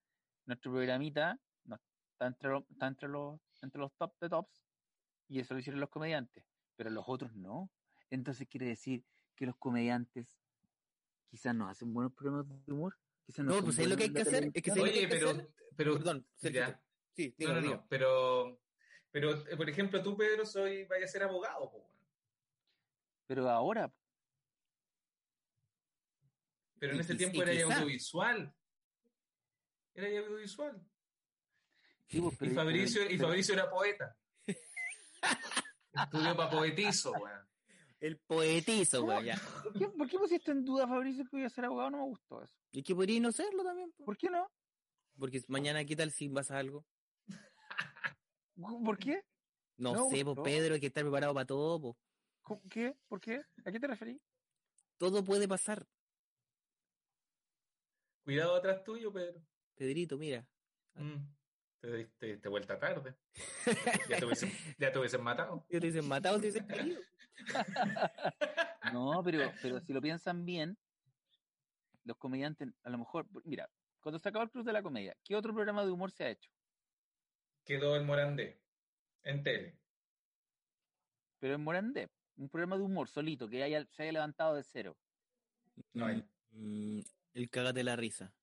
[0.46, 1.76] nuestro programita no,
[2.14, 4.64] está, entre, lo- está entre los entre los top de tops
[5.28, 6.46] y eso lo hicieron los comediantes,
[6.78, 7.70] pero los otros no.
[8.10, 9.04] Entonces quiere decir
[9.36, 10.40] que los comediantes
[11.30, 12.98] quizás no hacen buenos programas de humor.
[13.26, 14.46] Quizás no, pues, ¿sabes lo que hay que hacer?
[14.54, 14.76] Es que televisión.
[14.76, 15.50] ¿sabes lo que Oye, hay que pero, hacer?
[15.76, 16.62] pero Perdón, Sergio.
[16.62, 16.82] ya.
[17.16, 18.62] Sí, No, no, no, pero,
[19.12, 21.90] pero, eh, por ejemplo, tú, Pedro, soy, vaya a ser abogado, po.
[23.28, 23.94] Pero ahora,
[26.80, 27.76] pero en Y ese tiempo y era quizá.
[27.76, 28.56] audiovisual.
[29.94, 30.82] Era audiovisual.
[32.08, 34.18] sí, pues, Y Fabricio, pero- y pero- Fabricio era poeta.
[35.94, 37.49] Estudió para poetizo, weón.
[38.00, 39.38] El poetizo, güey, ya.
[39.64, 41.90] ¿por, qué, por qué pusiste en duda a Fabricio que iba a ser abogado?
[41.92, 42.54] No me gustó eso.
[42.72, 43.92] Y que podría no serlo también.
[43.92, 44.06] po.
[44.06, 44.50] ¿Por qué no?
[45.18, 46.86] Porque mañana, ¿qué tal si pasa algo?
[48.56, 49.22] ¿Por qué?
[49.78, 50.44] No, No, sé, pues no.
[50.44, 51.82] Pedro, hay que estar preparado para todo.
[51.82, 51.98] po.
[52.42, 52.96] ¿Cómo- ¿Qué?
[53.08, 53.42] ¿Por qué?
[53.66, 54.22] ¿A qué te referís?
[54.98, 55.86] Todo puede pasar.
[58.24, 59.42] Cuidado atrás tuyo, Pedro.
[59.76, 60.48] Pedrito, mira.
[60.96, 61.18] Mm,
[61.80, 63.16] Te diste te vuelta tarde.
[64.10, 65.66] Ya te hubiesen, ya te hubiesen matado.
[65.70, 67.00] Yo te dicen matado, te dicen caído.
[68.94, 70.78] No, pero, pero si lo piensan bien,
[72.04, 75.36] los comediantes, a lo mejor, mira, cuando se acabó el Club de la Comedia, ¿qué
[75.36, 76.52] otro programa de humor se ha hecho?
[77.64, 78.60] Quedó el Morandé.
[79.24, 79.78] En tele.
[81.40, 84.98] Pero en Morandé, un programa de humor solito, que haya, se haya levantado de cero.
[85.94, 86.24] No hay.
[86.52, 87.02] Mm,
[87.34, 88.34] el cágate la risa.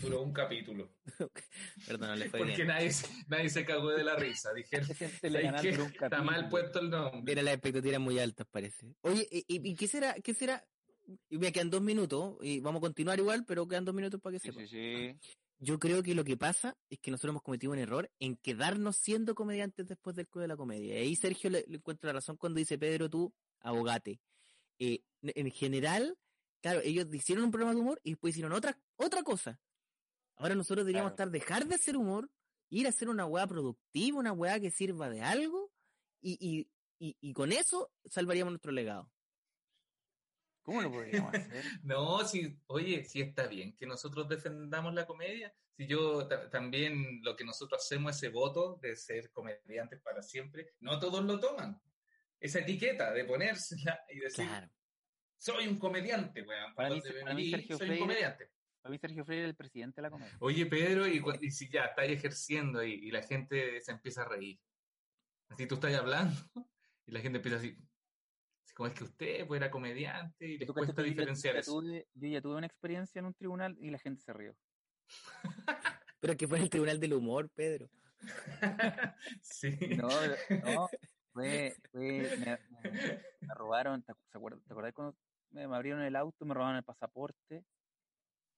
[0.00, 0.96] Duró un capítulo.
[1.86, 2.68] Perdón, le fue Porque bien.
[2.68, 4.52] nadie, se- nadie se cagó de la risa.
[4.52, 5.70] Dijeron, Ese es el "¿Sabes telecanal qué?
[5.72, 6.48] por un está mal capítulo".
[6.50, 7.32] puesto el nombre.
[7.32, 8.94] Era las expectativas muy altas, parece.
[9.02, 10.14] Oye, ¿y, y- y qué será?
[10.14, 10.64] ¿Qué será?
[11.28, 14.34] Y me quedan dos minutos y vamos a continuar igual, pero quedan dos minutos para
[14.34, 14.60] que Sí, sepa.
[14.60, 15.18] sí, sí.
[15.58, 18.96] Yo creo que lo que pasa es que nosotros hemos cometido un error en quedarnos
[18.96, 20.94] siendo comediantes después del Club de la Comedia.
[20.94, 24.20] Y ahí Sergio le, le encuentra la razón cuando dice, Pedro, tú, abogate.
[24.80, 26.16] Eh, en general,
[26.60, 29.60] claro, ellos hicieron un programa de humor y después hicieron otra, otra cosa.
[30.42, 31.30] Ahora nosotros deberíamos Claro.
[31.30, 32.28] estar, dejar de hacer humor,
[32.68, 35.72] ir a hacer una weá productiva, una weá que sirva de algo,
[36.20, 39.08] y, y, y, y con eso salvaríamos nuestro legado.
[40.62, 41.62] ¿Cómo lo podríamos hacer?
[41.84, 45.54] No, si, oye, si está bien que nosotros defendamos la comedia.
[45.76, 50.74] Si yo ta- también lo que nosotros hacemos, ese voto de ser comediantes para siempre,
[50.80, 51.80] no todos lo toman.
[52.40, 54.68] Esa etiqueta de ponérsela y decir, Claro.
[55.38, 56.74] soy un comediante, weón.
[56.74, 58.50] Para mí- Cuando para mí vi, Sergio soy un comediante.
[58.82, 60.36] Para mí Sergio Freire es el presidente de la comedia.
[60.40, 64.28] Oye, Pedro, y, y si ya estás ejerciendo y, y la gente se empieza a
[64.28, 64.58] reír.
[65.48, 66.34] Así tú estás hablando
[67.06, 67.76] y la gente empieza así.
[68.64, 71.60] así como es que usted pues, era comediante y les ¿Tú cuesta yo diferenciar ya
[71.60, 71.80] eso.
[71.80, 74.56] tuve- yo ya tuve una experiencia en un tribunal y la gente se rió.
[76.20, 77.88] Pero que fue en el Tribunal del Humor, Pedro.
[79.42, 79.76] sí.
[79.96, 80.08] No,
[80.64, 80.88] no,
[81.32, 85.16] fue, fue, me, me- me robaron, ¿te, se acuerda- ¿te acordás cuando
[85.50, 87.64] me, me abrieron el auto, me robaron el pasaporte,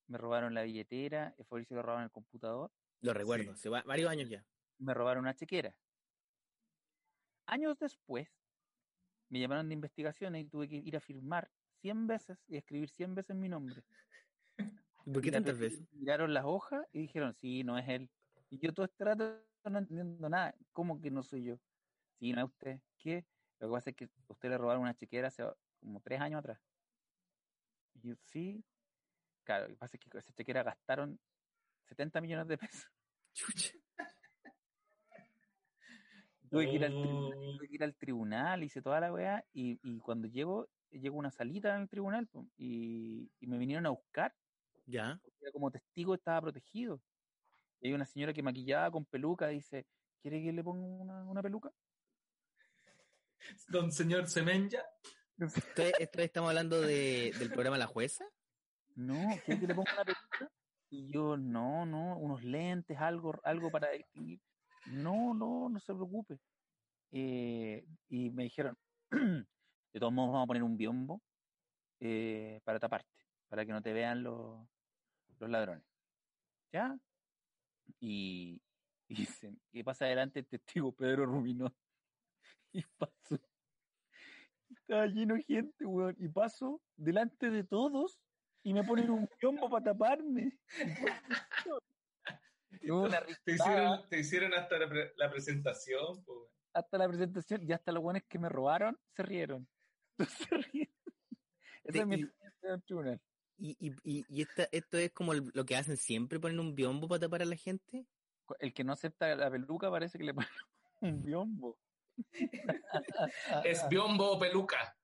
[0.06, 4.10] me robaron la billetera, a Fabricio le robaron el computador, Lo recuerdo, hace va- varios
[4.10, 4.44] años ya.
[4.78, 5.76] me robaron una chequera.
[7.46, 8.28] Años después,
[9.28, 13.14] me llamaron de investigación y tuve que ir a firmar 100 veces y escribir 100
[13.14, 13.82] veces mi nombre.
[15.06, 15.84] ¿Y ¿Por qué tantas veces?
[15.92, 18.10] Miraron las hojas y dijeron, sí, no es él.
[18.50, 20.54] Y yo todo este rato no entendiendo nada.
[20.72, 21.56] ¿Cómo que no soy yo?
[22.18, 22.80] Sí, no es usted.
[22.98, 23.26] ¿Qué?
[23.58, 25.44] Lo que pasa es que usted le robaron una chequera hace
[25.80, 26.58] como tres años atrás.
[27.94, 28.64] Y yo, sí.
[29.44, 31.18] Claro, lo que pasa es que con esa chequera gastaron
[31.84, 32.90] 70 millones de pesos.
[33.34, 33.72] Chucha.
[36.50, 37.56] Tuve que ir al tribunal, Oh.
[37.56, 41.18] tuve que ir al tribunal, hice toda la weá, y, y cuando llego, llego a
[41.18, 44.32] una salita en el tribunal, y, y me vinieron a buscar,
[44.86, 45.20] Ya.
[45.52, 47.00] como testigo estaba protegido.
[47.80, 49.86] Y hay una señora que maquillaba con peluca, dice,
[50.22, 51.72] ¿quiere que le ponga una, una peluca?
[53.68, 54.82] Don señor Semenya.
[55.76, 58.24] Estamos hablando de, del programa La Jueza.
[58.94, 60.50] No, ¿quiere que le ponga una peluca?
[60.90, 64.40] Y yo, no, no, unos lentes, algo, algo para distinguir.
[64.86, 66.38] No, no, no se preocupe.
[67.10, 68.76] Eh, y me dijeron,
[69.10, 71.20] de todos modos vamos a poner un biombo
[72.00, 73.10] eh, para taparte,
[73.48, 74.66] para que no te vean los,
[75.38, 75.84] los ladrones.
[76.72, 76.96] ¿Ya?
[78.00, 78.60] Y,
[79.08, 81.72] dicen, y pasa adelante el testigo Pedro Rubino.
[82.72, 83.38] Y paso.
[84.68, 86.16] Estaba lleno de gente, weón.
[86.18, 88.18] Y paso delante de todos
[88.64, 90.58] y me ponen un biombo para taparme.
[93.44, 96.24] Te hicieron, te hicieron hasta la, pre- la presentación.
[96.24, 99.68] po, hasta la presentación y hasta los buenos que me robaron se rieron.
[100.48, 100.92] se rieron.
[101.84, 103.20] Esa es mi Y- experiencia tribunal.
[103.56, 106.74] Y, y, y, y esta, esto es como el- lo que hacen siempre, ponen un
[106.74, 108.06] biombo para tapar a la gente.
[108.58, 110.50] El que no acepta la peluca parece que le ponen
[111.00, 111.78] un biombo.
[113.64, 114.96] Es biombo o peluca.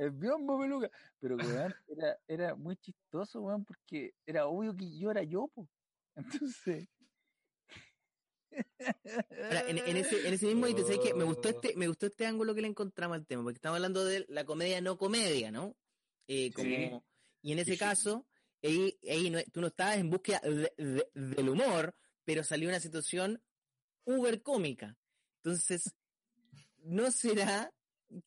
[0.00, 0.90] El biombo peluca.
[1.20, 5.68] Pero, weón, era, era muy chistoso, weón, porque era obvio que yo era yo, po.
[6.16, 6.88] Entonces.
[9.44, 11.14] Ahora, en, en ese, en ese mismo ítem, ¿sabes qué?
[11.14, 14.04] Me gustó este, me gustó este ángulo que le encontramos al tema, porque estamos hablando
[14.04, 15.76] de la comedia no comedia, ¿no?
[16.26, 16.90] Eh, como, Sí.
[17.42, 17.78] Y en ese Sí.
[17.78, 18.26] caso,
[18.62, 22.80] ahí, ahí no- tú no estabas en búsqueda de- de- del humor, pero salió una
[22.80, 23.40] situación
[24.04, 24.96] uber cómica.
[25.42, 25.94] Entonces,
[26.78, 27.72] ¿no será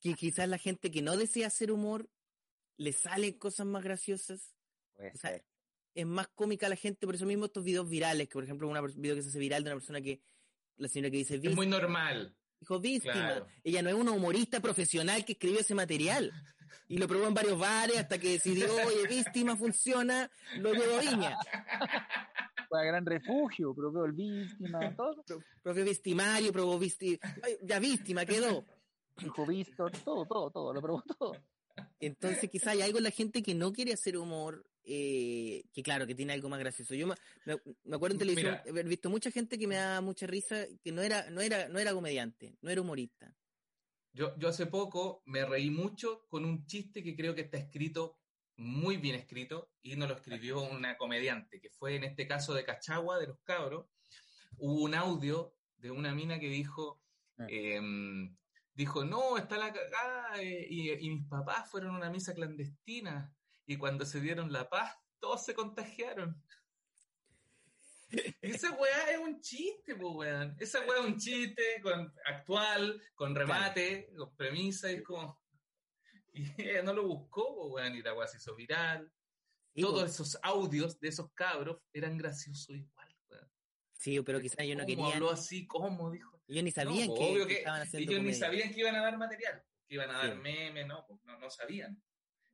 [0.02, 2.10] que quizás la gente que no desea hacer humor
[2.78, 4.56] le salen cosas más graciosas?
[4.96, 5.46] Puede O sea, ser.
[5.96, 9.02] es más cómica la gente, por eso mismo estos videos virales, que por ejemplo un
[9.02, 10.22] video que se hace viral de una persona que,
[10.78, 12.36] la señora que dice, Es muy normal.
[12.60, 13.48] dijo víctima, Claro.
[13.64, 16.32] ella no es una humorista profesional que escribió ese material.
[16.88, 21.02] Y lo probó en varios bares hasta que decidió, oye, víctima funciona, lo llevó a
[21.02, 21.38] Viña.
[22.68, 25.24] Fue a gran refugio, propio el víctima, todo.
[25.62, 28.66] Probó victimario, probó ay, ya víctima quedó.
[29.18, 31.38] Dijo Víctor, todo, todo, todo, lo probó todo.
[32.00, 36.06] Entonces quizá hay algo en la gente que no quiere hacer humor, eh, que claro,
[36.06, 36.94] que tiene algo más gracioso.
[36.94, 38.64] Yo me, me- me acuerdo en televisión Mira.
[38.70, 41.80] haber visto mucha gente que me da mucha risa, que no era, no era, no
[41.80, 43.36] era comediante, no era humorista.
[44.12, 48.20] Yo, yo hace poco me reí mucho con un chiste que creo que está escrito,
[48.58, 52.64] muy bien escrito, y nos lo escribió una comediante, que fue en este caso de
[52.64, 53.88] Cachagua, de los cabros.
[54.58, 57.00] Hubo un audio de una mina que dijo,
[57.40, 57.48] Ah.
[58.74, 63.34] Dijo, no, está la cagada, eh, y, y mis papás fueron a una misa clandestina,
[63.66, 66.42] y cuando se dieron la paz, todos se contagiaron.
[68.42, 70.56] Esa weá es un chiste, pues weón.
[70.60, 75.42] Esa weá es un chiste con, actual, con remate, con premisa, y es como.
[76.36, 79.12] Y ella no lo buscó, pues weón, y la weá se hizo viral.
[79.76, 83.13] Todos esos audios de esos cabros eran graciosos igual.
[84.04, 85.66] Sí, pero quizás yo no ¿Cómo quería, habló así?
[85.66, 86.44] ¿Cómo dijo?
[86.50, 88.96] ellos ni sabían No, que, obvio que que estaban haciendo Ellos ni sabían que iban
[88.98, 92.04] a dar material, que iban a dar memes, no, pues, no, no sabían.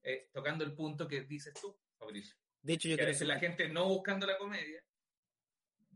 [0.03, 2.35] Eh, tocando el punto que dices tú, Fabricio.
[2.61, 4.85] De hecho, yo que a creo veces la gente no buscando la comedia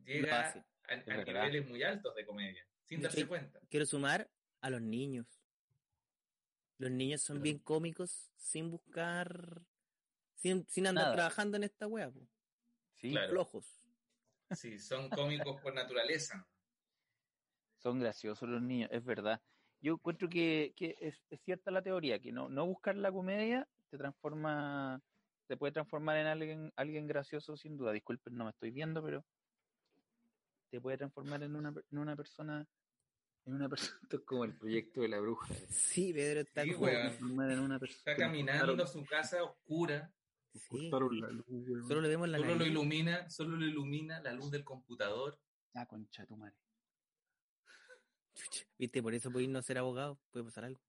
[0.04, 3.60] llega a, a niveles muy altos de comedia, sin Yo darse cuenta.
[3.70, 4.28] quiero sumar
[4.60, 5.28] a los niños.
[6.80, 9.62] Los niños son bien cómicos sin buscar,
[10.34, 11.16] sin, sin andar Nada.
[11.16, 12.28] trabajando en esta wea, po.
[12.96, 13.30] Sí, Claro.
[13.30, 13.83] flojos.
[14.56, 16.48] Sí, son cómicos por naturaleza.
[17.78, 19.42] son graciosos los niños, es verdad.
[19.82, 23.68] Yo encuentro que, que es, es cierta la teoría, que no, no buscar la comedia
[23.90, 25.02] te transforma,
[25.48, 27.92] te puede transformar en alguien, alguien gracioso sin duda.
[27.92, 29.26] Disculpen, no me estoy viendo, pero
[30.72, 32.66] te puede transformar en una, per- en una persona,
[33.46, 35.54] en una persona, esto es como el proyecto de la bruja.
[35.70, 38.00] Sí, Pedro está Sí, como- en una persona.
[38.00, 40.10] Está caminando a su casa oscura,
[40.60, 41.88] sí, Cortaron la luz, weón.
[41.88, 45.40] Solo le vemos la solo lo ilumina, solo lo ilumina la luz del computador.
[45.74, 46.56] Ah, concha tu madre.
[48.36, 50.82] Chucha, Viste, por eso podéis no ser abogado, puede pasar algo.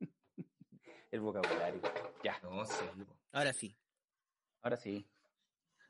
[1.10, 1.80] El vocabulario.
[2.22, 2.64] Ya, No,
[3.06, 3.18] po.
[3.32, 3.76] Ahora sí.
[4.62, 5.06] ahora sí.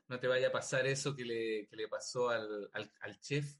[0.07, 3.57] No te vaya a pasar eso que le, que le pasó al, al, al chef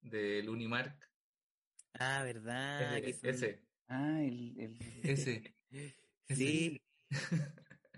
[0.00, 1.10] del Unimark.
[1.94, 2.96] Ah, verdad.
[2.98, 5.54] ese, ese, Ah, el, el, ese.
[6.30, 6.80] Sí.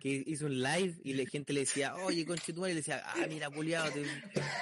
[0.00, 3.26] Que hizo un live y la gente le decía, oye, conchetumare, y le decía, ah,
[3.28, 4.02] mira, culiado, te...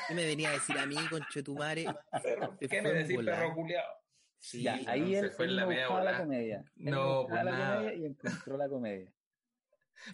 [0.08, 1.86] ¿qué me venía a decir a mí, conchetumare?
[2.60, 3.84] Se ¿Qué fue me decís, perro culiao?
[4.40, 6.64] Sí, Ya, no, ahí se él, fue en la no media la comedia.
[6.76, 7.76] No, pues la nada.
[7.76, 9.12] comedia y encontró la comedia.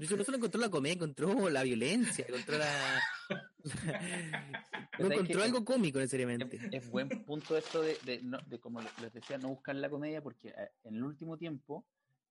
[0.00, 3.02] Yo no solo encontró la comedia, encontró la violencia, encontró la...
[4.98, 6.56] no encontró algo cómico necesariamente.
[6.56, 9.90] Es, es buen punto esto de, de, no- de, como les decía, no buscar la
[9.90, 11.86] comedia, porque eh, en el último tiempo,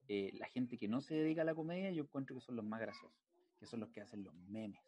[0.07, 2.65] eh, la gente que no se dedica a la comedia, yo encuentro que son los
[2.65, 3.17] más graciosos,
[3.59, 4.81] que son los que hacen los memes.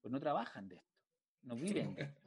[0.00, 0.96] Pues no trabajan de esto,
[1.42, 2.20] no viven de esto,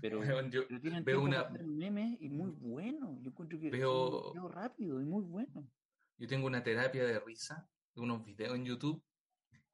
[0.00, 3.20] pero, yo pero tienen veo una- hacer memes y muy buenos.
[3.22, 5.70] Yo encuentro que Veo- rápido y muy bueno.
[6.16, 9.02] Yo tengo una terapia de risa, de unos videos en YouTube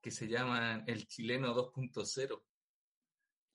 [0.01, 2.43] que se llaman El Chileno 2.0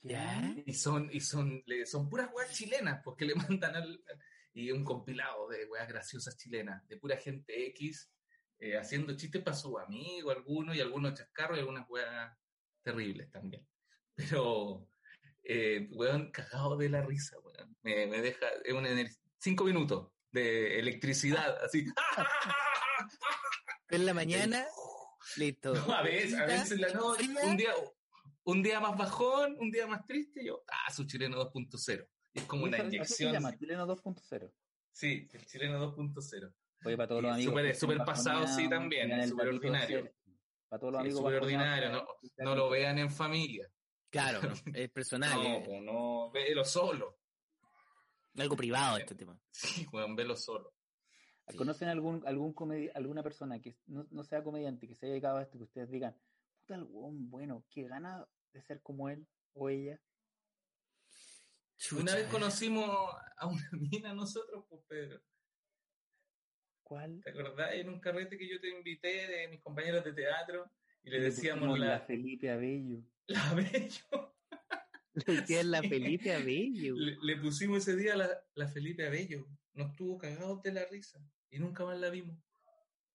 [0.01, 0.55] ¿Ya?
[0.65, 4.01] y son y son son puras weas chilenas porque le mandan al,
[4.53, 8.09] y un compilado de weas graciosas chilenas de pura gente X
[8.59, 12.37] eh, haciendo chistes para su amigo algunos y algunos chascarros y algunas weas
[12.81, 13.65] terribles también
[14.15, 14.87] pero
[15.43, 17.75] eh, weón cagado de la risa weón.
[17.81, 18.89] Me, me deja es una
[19.37, 21.85] cinco minutos de electricidad así
[23.89, 24.67] En la mañana,
[25.37, 25.73] listo.
[25.73, 27.73] No, a veces, a veces en la noche, un día,
[28.43, 32.07] un día más bajón, un día más triste, yo, ah, su chileno 2.0.
[32.33, 33.33] Y es como una así se inyección.
[33.33, 34.53] llama, Chileno 2.0.
[34.91, 36.53] Sí, el chileno 2.0.
[36.85, 37.51] Oye, para todos Y los amigos.
[37.53, 40.11] súper- súper pasado, sí, también, súper ordinario.
[40.69, 41.19] Para todos los Sí, amigos.
[41.21, 42.05] súper ordinario,
[42.37, 43.69] no, lo vean en familia.
[44.09, 47.19] Claro, no, es personal, No, es po, no, velo solo.
[48.37, 49.39] algo privado este tema.
[49.51, 50.73] Sí, weón, velo solo.
[51.47, 51.57] Sí.
[51.57, 55.37] ¿Conocen algún, algún comedi- alguna persona que no, no sea comediante, que se haya dedicado
[55.37, 56.15] a esto, que ustedes digan,
[56.61, 59.99] puta el huevón bueno, que gana de ser como él o ella?
[61.97, 62.87] Una vez conocimos
[63.37, 65.21] a una mina nosotros, pues Pedro.
[66.89, 67.21] ¿Cuál?
[67.23, 67.71] ¿Te acordás?
[67.75, 70.71] En un carrete que yo te invité de mis compañeros de teatro
[71.03, 73.03] y le Le decíamos pusimos la, Felipe Abello.
[73.27, 74.35] la bello.
[75.45, 76.95] Que es la Felipe Abello.
[76.95, 79.45] Le, le pusimos ese día la, la Felipe Abello.
[79.73, 81.23] Nos tuvo cagados de la risa.
[81.51, 82.35] Y nunca más la vimos.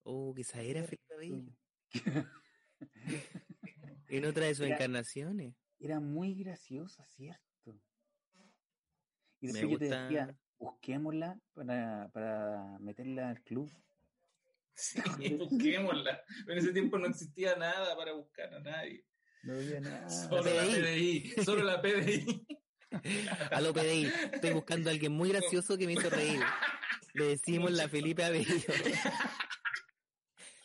[0.04, 1.52] Oh, quizá era Felipe Abello.
[4.08, 5.56] En otra de sus Era- encarnaciones.
[5.80, 7.82] Era muy graciosa, ¿cierto?
[9.40, 13.70] Y Me después yo te gusta- decía, busquémosla para, para meterla al club.
[14.74, 15.00] Sí,
[15.38, 16.22] busquémosla.
[16.48, 19.04] En ese tiempo no existía nada para buscar a nadie.
[19.42, 20.08] No había nada.
[20.08, 20.80] Solo la PDI.
[20.80, 21.44] PDI.
[21.44, 22.46] Solo la PDI.
[23.50, 24.10] A lo PDI.
[24.32, 26.40] Estoy buscando a alguien muy gracioso que me hizo reír.
[27.12, 28.54] Le decimos la Felipe Abello.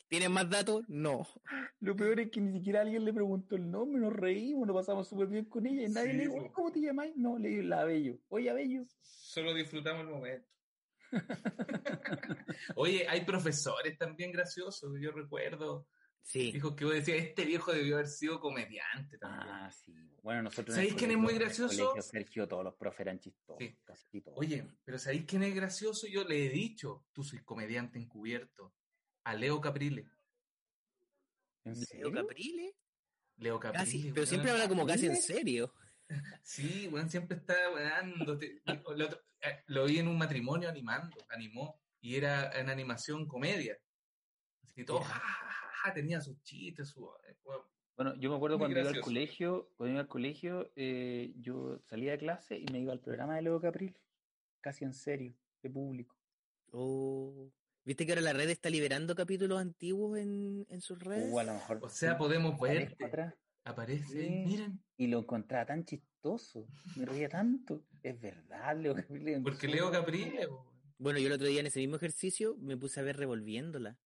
[0.10, 0.84] ¿Tienen más datos?
[0.88, 1.28] No.
[1.82, 5.08] Lo peor es que ni siquiera alguien le preguntó el nombre, nos reímos, nos pasamos
[5.08, 6.39] súper bien con ella y nadie Sí, le dijo, po.
[6.41, 7.15] "Oye, ¿cómo te llamáis?
[7.15, 8.17] No, le digo la Abello.
[8.30, 8.86] Oye, Abello.
[9.02, 10.48] Solo disfrutamos el momento.
[12.76, 14.91] Oye, hay profesores también graciosos.
[15.00, 15.88] Yo recuerdo.
[16.22, 16.52] Sí.
[16.52, 19.48] Dijo que vos decías, este viejo debió haber sido comediante también.
[19.50, 19.93] Ah, sí.
[20.22, 20.76] Bueno, nosotros.
[20.76, 21.91] ¿Sabéis quién es muy gracioso?
[21.91, 23.58] colegio, Sergio, todos los profes eran chistosos.
[23.60, 23.78] Sí.
[23.84, 24.38] casi todos.
[24.38, 26.08] Oye, pero ¿sabéis quién es gracioso?
[26.08, 28.74] Yo le he dicho, tú soy comediante encubierto.
[29.29, 30.07] A Leo Caprile.
[31.63, 32.11] ¿En Leo serio?
[32.11, 32.75] Caprile.
[33.37, 33.85] Leo Caprile.
[33.85, 34.27] Casi, pero weón.
[34.27, 35.73] siempre habla como casi en serio.
[36.41, 38.35] Sí, weón, siempre está weando.
[38.35, 41.79] Te- Lo, otro- eh, lo vi en un matrimonio animando, animó.
[42.01, 43.77] Y era en animación comedia.
[44.63, 47.61] Así que todo, ja, ja, ja, ja, tenía sus chistes, su, eh, weón.
[47.95, 51.77] Bueno, yo me acuerdo Muy cuando iba al colegio, cuando iba al colegio, eh, yo
[51.85, 53.95] salía de clase y me iba al programa de Leo Capril,
[54.61, 56.17] casi en serio, de público.
[56.71, 57.51] Oh.
[57.89, 61.28] ¿Viste que ahora la red está liberando capítulos antiguos en, en sus redes?
[61.34, 61.80] O a lo mejor.
[61.82, 62.54] O sea, sí, podemos
[63.04, 64.43] atrás, Aparece, Sí.
[64.45, 64.80] miren.
[64.95, 67.84] y lo encontraba tan chistoso, me reía tanto.
[68.04, 69.28] Es verdad, Leo Capril.
[69.30, 69.89] es Porque Leo.
[69.91, 70.47] Caprile.
[70.99, 73.97] Bueno, yo el otro día en ese mismo ejercicio me puse a ver revolviéndola.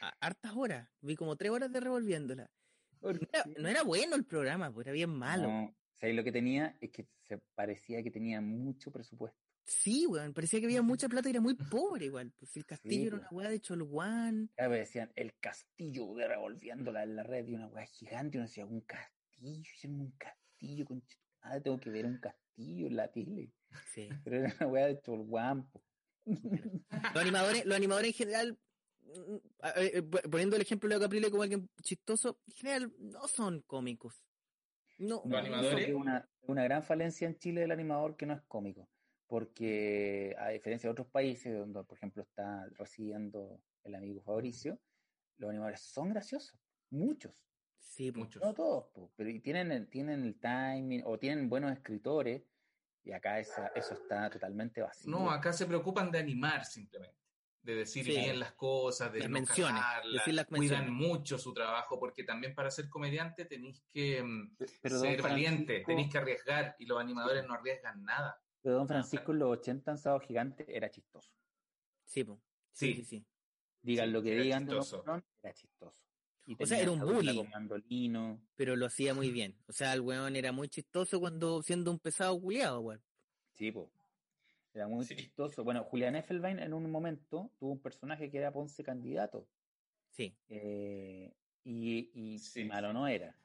[0.00, 0.88] A- hartas horas.
[1.02, 2.50] Vi como tres horas de revolviéndola.
[2.98, 3.60] ¿Por No era, qué?
[3.60, 5.48] no era bueno el programa, pues era bien malo.
[5.48, 6.78] No, ¿sabes lo que tenía?
[6.80, 9.38] Es que se parecía que tenía mucho presupuesto.
[9.66, 10.32] Sí, weón.
[10.32, 12.32] Parecía que había mucha plata y era muy pobre igual.
[12.38, 13.32] Pues el castillo era pues.
[13.32, 14.50] una weá de Cholguán.
[14.54, 18.36] Claro, pero decían el castillo de revolviéndola en la red y una weá gigante.
[18.36, 21.02] Y uno decía, un castillo, hicieron un castillo, con
[21.42, 23.52] ah, tengo que ver un castillo en la tele.
[23.92, 24.08] Sí.
[24.24, 25.68] Pero era una weá de Cholguán.
[25.68, 25.82] po.
[26.24, 28.58] Los animadores, los animadores en general,
[29.04, 29.36] mm,
[29.76, 34.22] eh, poniendo el ejemplo de Caprile como alguien chistoso, en general no son cómicos.
[34.98, 38.42] No, Los No, animadores- una, una gran falencia en Chile del animador que no es
[38.48, 38.88] cómico.
[39.26, 44.78] Porque a diferencia de otros países donde, por ejemplo, está residiendo el amigo Fabricio,
[45.38, 46.58] los animadores son graciosos.
[46.90, 47.44] Muchos.
[47.78, 48.12] Sí.
[48.12, 48.42] Muchos.
[48.42, 52.42] No todos, po, pero y tienen, el- tienen el timing o tienen buenos escritores
[53.04, 55.10] y acá esa, eso está totalmente vacío.
[55.10, 57.16] No, acá se preocupan de animar simplemente.
[57.62, 58.12] de decir Sí.
[58.12, 60.12] bien las cosas, de Las no menciones, cagarla.
[60.12, 61.08] decir las Cuidan menciones.
[61.08, 66.08] mucho su trabajo, porque también para ser comediante tenéis que mm, Pero ser valiente, tenéis
[66.12, 68.40] que arriesgar, y los animadores no arriesgan nada.
[68.66, 71.30] Pero Don Francisco en los 80 en Sábado Gigante era chistoso.
[72.04, 72.40] Sí, po.
[72.72, 72.94] sí, Sí.
[72.96, 73.26] sí, sí.
[73.80, 74.82] Digan Sí, lo que era digan Don
[75.40, 75.94] era chistoso.
[76.46, 77.44] Y O sea, era un bully.
[77.44, 78.42] Mandolino.
[78.56, 79.56] Pero lo hacía muy bien.
[79.68, 83.00] O sea, el weón era muy chistoso cuando siendo un pesado culiado, weón.
[83.52, 83.88] Sí, po.
[84.74, 85.14] Era muy Sí.
[85.14, 85.62] chistoso.
[85.62, 89.46] Bueno, Julián Effelbein en un momento tuvo un personaje que era Ponce candidato.
[90.10, 90.36] Sí.
[90.48, 92.64] eh, y, y- y Sí.
[92.64, 93.38] malo no era.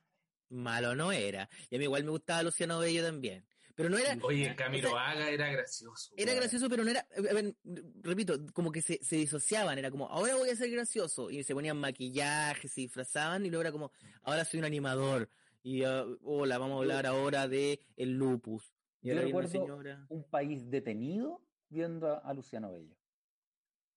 [0.50, 1.48] Malo no era.
[1.70, 3.46] Y a mí igual me gustaba Luciano Bello también.
[3.76, 4.18] Pero no era.
[4.24, 6.14] Oye, Camilo o sea, Haga era gracioso.
[6.18, 7.08] Era gracioso, pero no era.
[7.16, 7.56] a ver,
[8.02, 9.78] repito, como que se, se disociaban.
[9.78, 11.30] Era como, ahora voy a ser gracioso.
[11.30, 13.46] Y se ponían maquillaje, se disfrazaban.
[13.46, 13.92] Y luego era como,
[14.24, 15.30] ahora soy un animador.
[15.64, 18.74] Y ah, hola, vamos a hablar ahora de el lupus.
[19.02, 20.06] Y Yo recuerdo señora.
[20.10, 22.96] un país detenido viendo a, a Luciano Bello.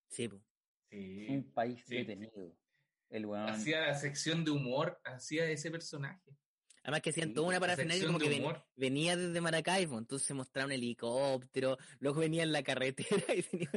[0.08, 0.40] Sí, po.
[0.90, 1.26] Sí.
[1.28, 1.96] Un país sí.
[1.96, 2.54] detenido.
[3.10, 3.48] El weón.
[3.48, 6.36] Hacía la sección de humor, hacía ese personaje.
[6.84, 8.44] Además que hacían Sí, toda una parafernalia como que ven-
[8.76, 13.70] venía desde Maracaibo, entonces mostraba un helicóptero, luego venía en la carretera y tenía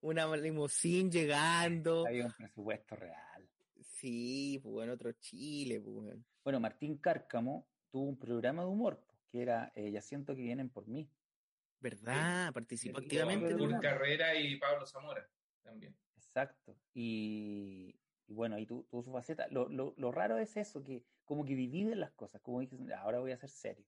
[0.00, 2.06] una, una limusín llegando.
[2.06, 3.46] Había un presupuesto real.
[3.82, 5.94] Sí, pues bueno, otro Chile, pues
[6.42, 6.60] bueno.
[6.60, 10.70] Martín Cárcamo tuvo un programa de humor po, que era eh, Ya siento que vienen
[10.70, 11.08] por mí.
[11.78, 12.52] ¿Verdad?
[12.54, 13.54] Participó Con activamente.
[13.56, 15.28] Kurt Carrera y Pablo Zamora
[15.62, 15.94] también.
[16.16, 16.76] Exacto.
[16.94, 17.94] Y,
[18.30, 19.48] y bueno, ahí tu- tuvo su faceta.
[19.48, 23.00] Lo, lo, lo raro es eso, que como que dividen las cosas, como dices, "Ya,
[23.00, 23.84] ahora voy a ser serio,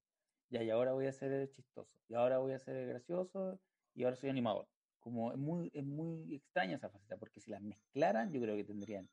[0.51, 3.61] ya, y ahora voy a ser chistoso, y ahora voy a ser gracioso,
[3.95, 4.69] y ahora soy animador.
[4.99, 8.65] Como es muy, es muy extraña esa faceta, porque si las mezclaran, yo creo que
[8.65, 9.09] tendrían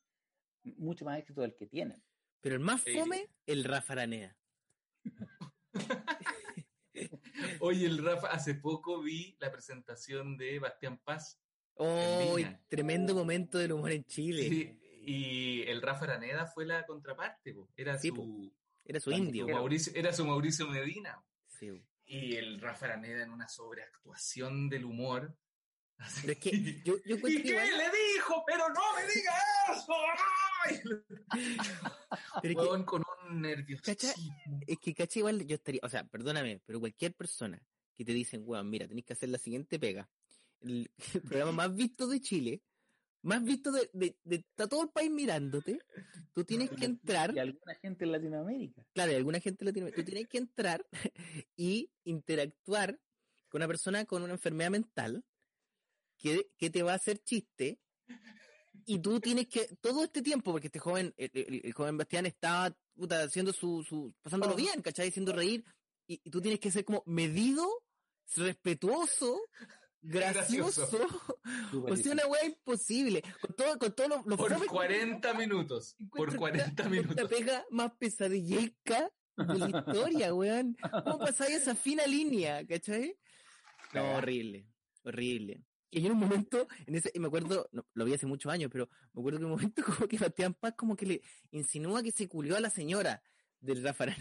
[0.63, 2.03] mucho más éxito del que tienen.
[2.41, 2.93] Pero el más Sí.
[2.97, 4.35] fome, el Rafa Aranea.
[7.61, 11.39] Oye, el Rafa, hace poco vi la presentación de Bastián Paz.
[11.75, 12.35] Oh,
[12.67, 14.49] tremendo momento del humor en Chile.
[14.49, 14.78] Sí,
[15.11, 17.69] y el Rafa Araneda fue la contraparte, po.
[17.75, 18.53] era Sí, su,
[18.85, 19.47] Era su indio.
[19.47, 21.23] Mauricio, era su Mauricio Medina.
[21.47, 21.83] Sí.
[22.05, 25.35] Y el Rafa Araneda en una sobreactuación del humor.
[25.97, 26.21] Así.
[26.21, 28.43] Pero es que yo, yo ¿Y qué igual- le dijo?
[28.47, 29.33] Pero no me diga
[29.73, 29.93] eso.
[32.41, 34.23] Pero que- con un nerviosismo.
[34.67, 37.61] Es que, caché, igual yo estaría, o sea, perdóname, pero cualquier persona
[37.95, 40.09] que te dicen, weón, mira, tenés que hacer la siguiente pega.
[40.61, 42.61] El, el programa más visto de Chile,
[43.21, 45.79] más visto de, de, de- está todo el país mirándote,
[46.33, 48.85] tú tienes que entrar, Y alguna gente en Latinoamérica.
[48.93, 50.85] claro, y alguna gente lo tiene, tú tienes que entrar
[51.57, 52.99] y interactuar
[53.49, 55.23] con una persona con una enfermedad mental
[56.17, 57.79] que, que te va a hacer chiste
[58.85, 62.25] y tú tienes que, todo este tiempo, porque este joven, el, el- el joven Bastián
[62.25, 64.57] estaba puta, haciendo su, su, pasándolo Oh.
[64.57, 65.09] bien, ¿cachai?
[65.09, 65.63] Haciendo reír,
[66.07, 67.67] y, y tú tienes que ser como medido,
[68.35, 69.41] respetuoso,
[70.01, 70.87] gracioso,
[71.71, 74.73] Súper o sea, una weá imposible, con todo, con todos los, los Por fomes que
[74.75, 75.95] 40 minutos.
[75.97, 77.17] Por encuentro 40 esta- minutos.
[77.17, 80.77] esta pega más pesadillesca de la historia, weón.
[81.03, 83.17] ¿Cómo pasáis esa fina línea, cachai?
[83.93, 84.67] No, horrible,
[85.03, 85.63] horrible.
[85.91, 88.69] Y en un momento, en ese, y me acuerdo, no, lo vi hace muchos años,
[88.71, 91.21] pero me acuerdo que en un momento como que Bastián Paz como que le
[91.51, 93.23] insinúa que se culió a la señora
[93.59, 94.05] del Rafa.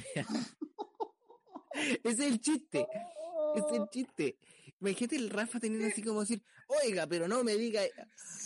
[2.03, 2.87] Ese es el chiste,
[3.55, 4.39] ese es el chiste.
[4.81, 6.43] Imagínate el Rafa teniendo así como decir,
[6.85, 7.83] oiga, pero no me diga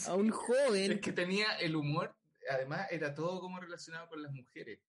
[0.06, 0.92] a un joven.
[0.92, 2.16] Es que tenía el humor,
[2.50, 4.80] además era todo como relacionado con las mujeres.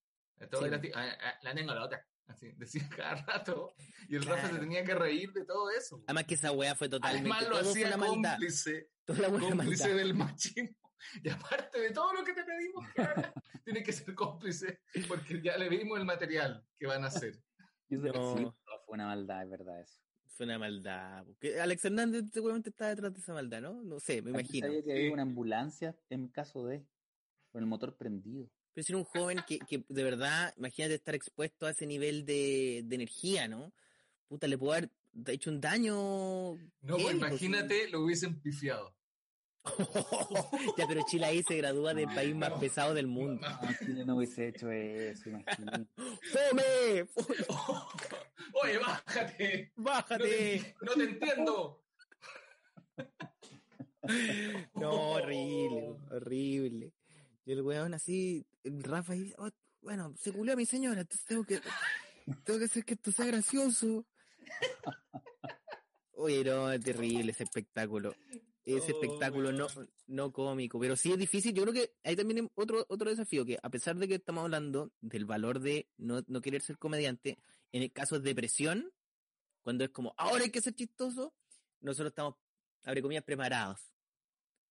[0.49, 0.67] Todo Sí.
[0.67, 2.05] era así, "Ah, ah, la tengo la otra.
[2.27, 3.75] Así, decía cada rato.
[4.07, 6.01] Y el Rafa se tenía que reír de todo eso.
[6.07, 9.97] Además que esa weá fue totalmente Además lo hacía cómplice, Toda la weá cómplice maldad.
[9.97, 10.77] del machismo.
[11.21, 13.33] Y aparte de todo lo que te pedimos que hagas,
[13.65, 14.79] tienes que ser cómplice,
[15.09, 17.35] porque ya le vimos el material que van a hacer.
[17.89, 18.37] Yo sé que No.
[18.37, 18.53] sí, no,
[18.85, 19.99] fue una maldad, es verdad eso.
[20.33, 21.25] Fue una maldad.
[21.25, 23.83] Porque Alex Hernández seguramente está detrás de esa maldad, ¿no?
[23.83, 24.67] No sé, me imagino.
[24.67, 26.83] sabía que había una ambulancia en caso de,
[27.51, 28.49] con el motor prendido.
[28.73, 32.25] Pero si era un joven que, que de verdad, imagínate estar expuesto a ese nivel
[32.25, 33.73] de, de energía, ¿no?
[34.27, 34.89] Puta, le pudo haber
[35.27, 36.55] hecho un daño.
[36.81, 38.95] No, pues imagínate, lo hubiesen pifiado.
[40.77, 43.47] ya, pero Chile ahí se gradúa del país más pesado del mundo.
[43.47, 45.87] No, Chile no hubiese hecho eso, imagínate.
[46.33, 47.07] ¡Fome!
[48.63, 49.71] Oye, bájate.
[49.75, 50.23] No ¡Bájate!
[50.23, 51.83] te, no te entiendo.
[54.75, 56.93] No, horrible, horrible.
[57.45, 59.49] Y el weón así, Rafa dice, "Oh,
[59.81, 61.61] bueno, se culió a mi señora, entonces tengo que,
[62.43, 64.05] tengo que hacer que esto sea gracioso.
[66.13, 68.13] Oye, no, es terrible ese espectáculo.
[68.65, 69.67] Ese Oh, espectáculo no,
[70.07, 71.53] no cómico, pero sí es difícil.
[71.53, 74.93] Yo creo que hay también otro, otro desafío, que a pesar de que estamos hablando
[75.01, 77.37] del valor de no, no querer ser comediante,
[77.73, 78.91] en el caso de depresión,
[79.63, 81.33] cuando es como, ahora hay que ser chistoso,
[81.81, 82.35] nosotros estamos,
[82.83, 83.79] abre comillas, preparados.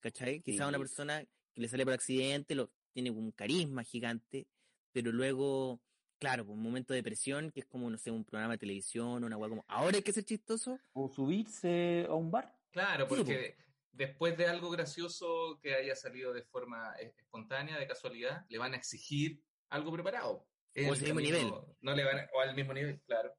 [0.00, 0.40] ¿Cachai?
[0.40, 0.68] Quizás Sí.
[0.68, 1.24] una persona
[1.54, 4.46] que le sale por accidente, lo, tiene un carisma gigante,
[4.90, 5.80] pero luego,
[6.18, 9.36] claro, un momento de presión, que es como, no sé, un programa de televisión, una
[9.36, 10.78] hueá como, ahora hay que ser chistoso.
[10.94, 12.58] O subirse a un bar.
[12.70, 13.56] Claro, Sí, porque
[13.92, 18.76] después de algo gracioso que haya salido de forma espontánea, de casualidad, le van a
[18.76, 19.40] exigir
[19.70, 20.46] algo preparado.
[20.74, 23.34] Es O al mismo camino- No le van a- o al mismo nivel, claro.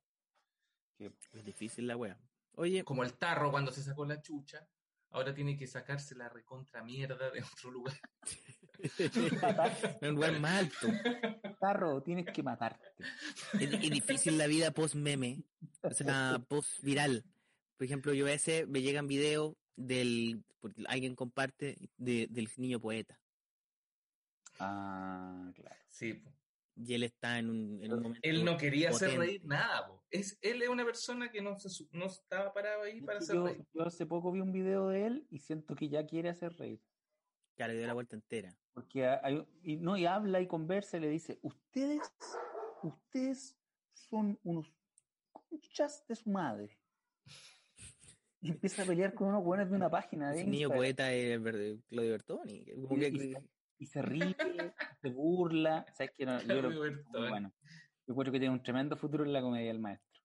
[0.99, 2.17] Es difícil la wea.
[2.55, 4.67] Oye, Como el tarro cuando se sacó la chucha,
[5.09, 7.99] ahora tiene que sacarse la recontra mierda de otro lugar.
[10.01, 10.87] un lugar más alto.
[11.59, 12.85] Tarro, tienes que matarte.
[13.53, 15.43] Es, es difícil la vida post meme,
[15.81, 17.23] o sea, post viral.
[17.77, 22.79] Por ejemplo, yo a veces me llegan videos del, porque alguien comparte, de- del niño
[22.79, 23.19] poeta.
[24.59, 25.75] Ah, claro.
[25.89, 26.31] Sí, po.
[26.75, 28.19] Y él está en un, en un momento.
[28.27, 29.87] él no quería hacer reír nada.
[29.87, 30.03] po.
[30.09, 33.35] Es, él es una persona que no, se, no estaba parado ahí para Es hacer
[33.35, 33.65] yo, reír.
[33.73, 36.81] yo hace poco vi un video de él y siento que ya quiere hacer reír.
[37.55, 38.57] Claro, le dio la vuelta entera.
[38.73, 42.01] Porque hay- y, no, y habla y conversa y le dice, ustedes,
[42.81, 43.55] ustedes
[43.93, 44.73] son unos
[45.31, 46.79] conchas de su madre.
[48.43, 51.41] Y empieza a pelear con unos buenos de una página de Ese niño poeta es
[51.41, 52.53] Verde- Claudio Bertoni.
[52.53, 53.33] Y- que- y-
[53.79, 54.35] y se ríe,
[55.01, 55.85] se burla.
[55.97, 56.25] ¿Sabes qué?
[56.25, 56.37] No,
[56.75, 57.29] yo Bertoni.
[57.29, 57.53] bueno.
[58.05, 60.21] Yo creo que tiene un tremendo futuro en la comedia del maestro.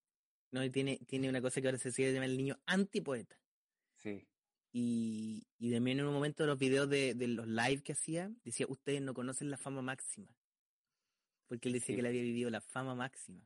[0.50, 3.36] no, y tiene, tiene una cosa que ahora se sigue llamando el niño antipoeta.
[3.96, 4.26] Sí.
[4.72, 8.30] Y, y también en un momento de los videos de, de los live que hacía,
[8.44, 10.26] decía, ustedes no conocen la fama máxima.
[11.46, 11.94] Porque él decía Sí.
[11.94, 13.40] que él había vivido la fama máxima.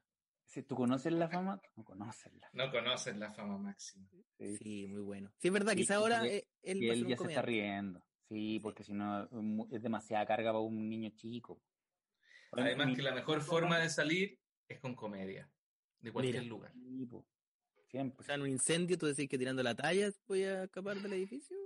[0.53, 4.07] Si tú conoces la fama, no conoces la No conocen la fama máxima.
[4.39, 4.57] Sí.
[4.59, 5.33] Sí, muy bueno.
[5.39, 8.05] Sí, es verdad, Sí, quizá ahora eh, él él un ya se está riendo.
[8.29, 9.25] Sí, porque si no
[9.71, 11.63] es demasiada carga para un niño chico.
[12.51, 14.39] Además mi- que la mejor forma de salir
[14.69, 15.51] es con comedia.
[16.01, 16.49] De cualquier Mira.
[16.51, 16.73] lugar.
[17.09, 17.17] Po.
[17.19, 18.23] O Siempre.
[18.27, 21.57] sea, en un incendio, tú decís que tirando la talla voy a escapar del edificio.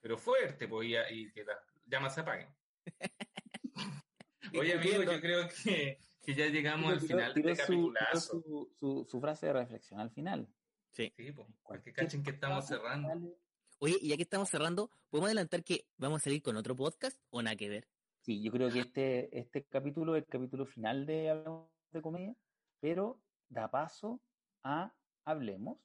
[0.00, 2.48] Pero fuerte, pues, y, y que las llamas se apaguen.
[4.58, 9.04] Oye, amigo, yo creo que, que ya llegamos al final de tiró su, su, su-
[9.08, 10.48] su frase de reflexión al final.
[10.90, 11.12] Sí.
[11.16, 13.36] Sí, pues, porque Cualquier cachen que estamos cerrando.
[13.78, 17.20] Oye, y ya que estamos cerrando, ¿podemos adelantar que vamos a salir con otro podcast
[17.30, 17.88] o nada que ver?
[18.22, 22.36] Sí, yo creo que este, este capítulo es el capítulo final de Hablemos de Comedia,
[22.80, 24.20] pero da paso
[24.64, 24.92] a
[25.24, 25.78] Hablemos,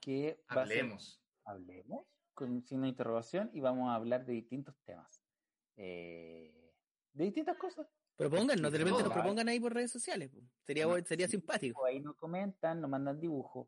[0.00, 1.22] que va a ser Hablemos.
[1.44, 5.20] Hablemos, con signo de interrogación, y vamos a hablar de distintos temas.
[5.76, 6.72] Eh,
[7.14, 7.88] de distintas cosas.
[8.28, 10.30] Propónganos, de repente no, nos propongan ahí por redes sociales.
[10.66, 11.84] Sería, No, sería sí, simpático.
[11.86, 13.66] Ahí nos comentan, nos mandan dibujos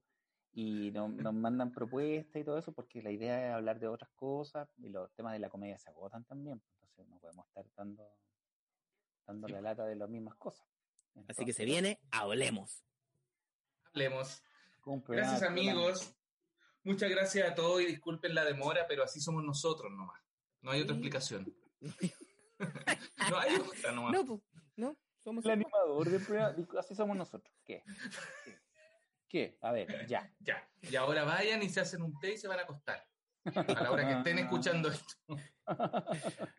[0.53, 4.11] y nos, nos mandan propuestas y todo eso, porque la idea es hablar de otras
[4.15, 7.65] cosas y los temas de la comedia se agotan también, pues, entonces no podemos estar
[7.75, 8.07] dando,
[9.27, 9.55] dando Sí.
[9.55, 10.67] la lata de las mismas cosas.
[11.29, 12.85] Así que se viene, hablemos.
[13.85, 14.43] Hablemos.
[15.09, 16.15] Gracias, amigos.
[16.85, 20.21] Muchas gracias a todos y disculpen la demora, pero así somos nosotros nomás.
[20.61, 21.55] No hay otra explicación.
[23.31, 24.13] no hay otra nomás.
[24.13, 24.43] No, po,
[24.77, 27.55] no, somos El animador del programa, así somos nosotros.
[27.65, 27.83] ¿Qué?
[29.29, 29.59] ¿Qué?
[29.63, 30.31] A ver, ya.
[30.41, 30.69] Ya.
[30.83, 33.07] Y ahora vayan y se hacen un té y se van a acostar.
[33.45, 35.17] A la hora que estén escuchando esto.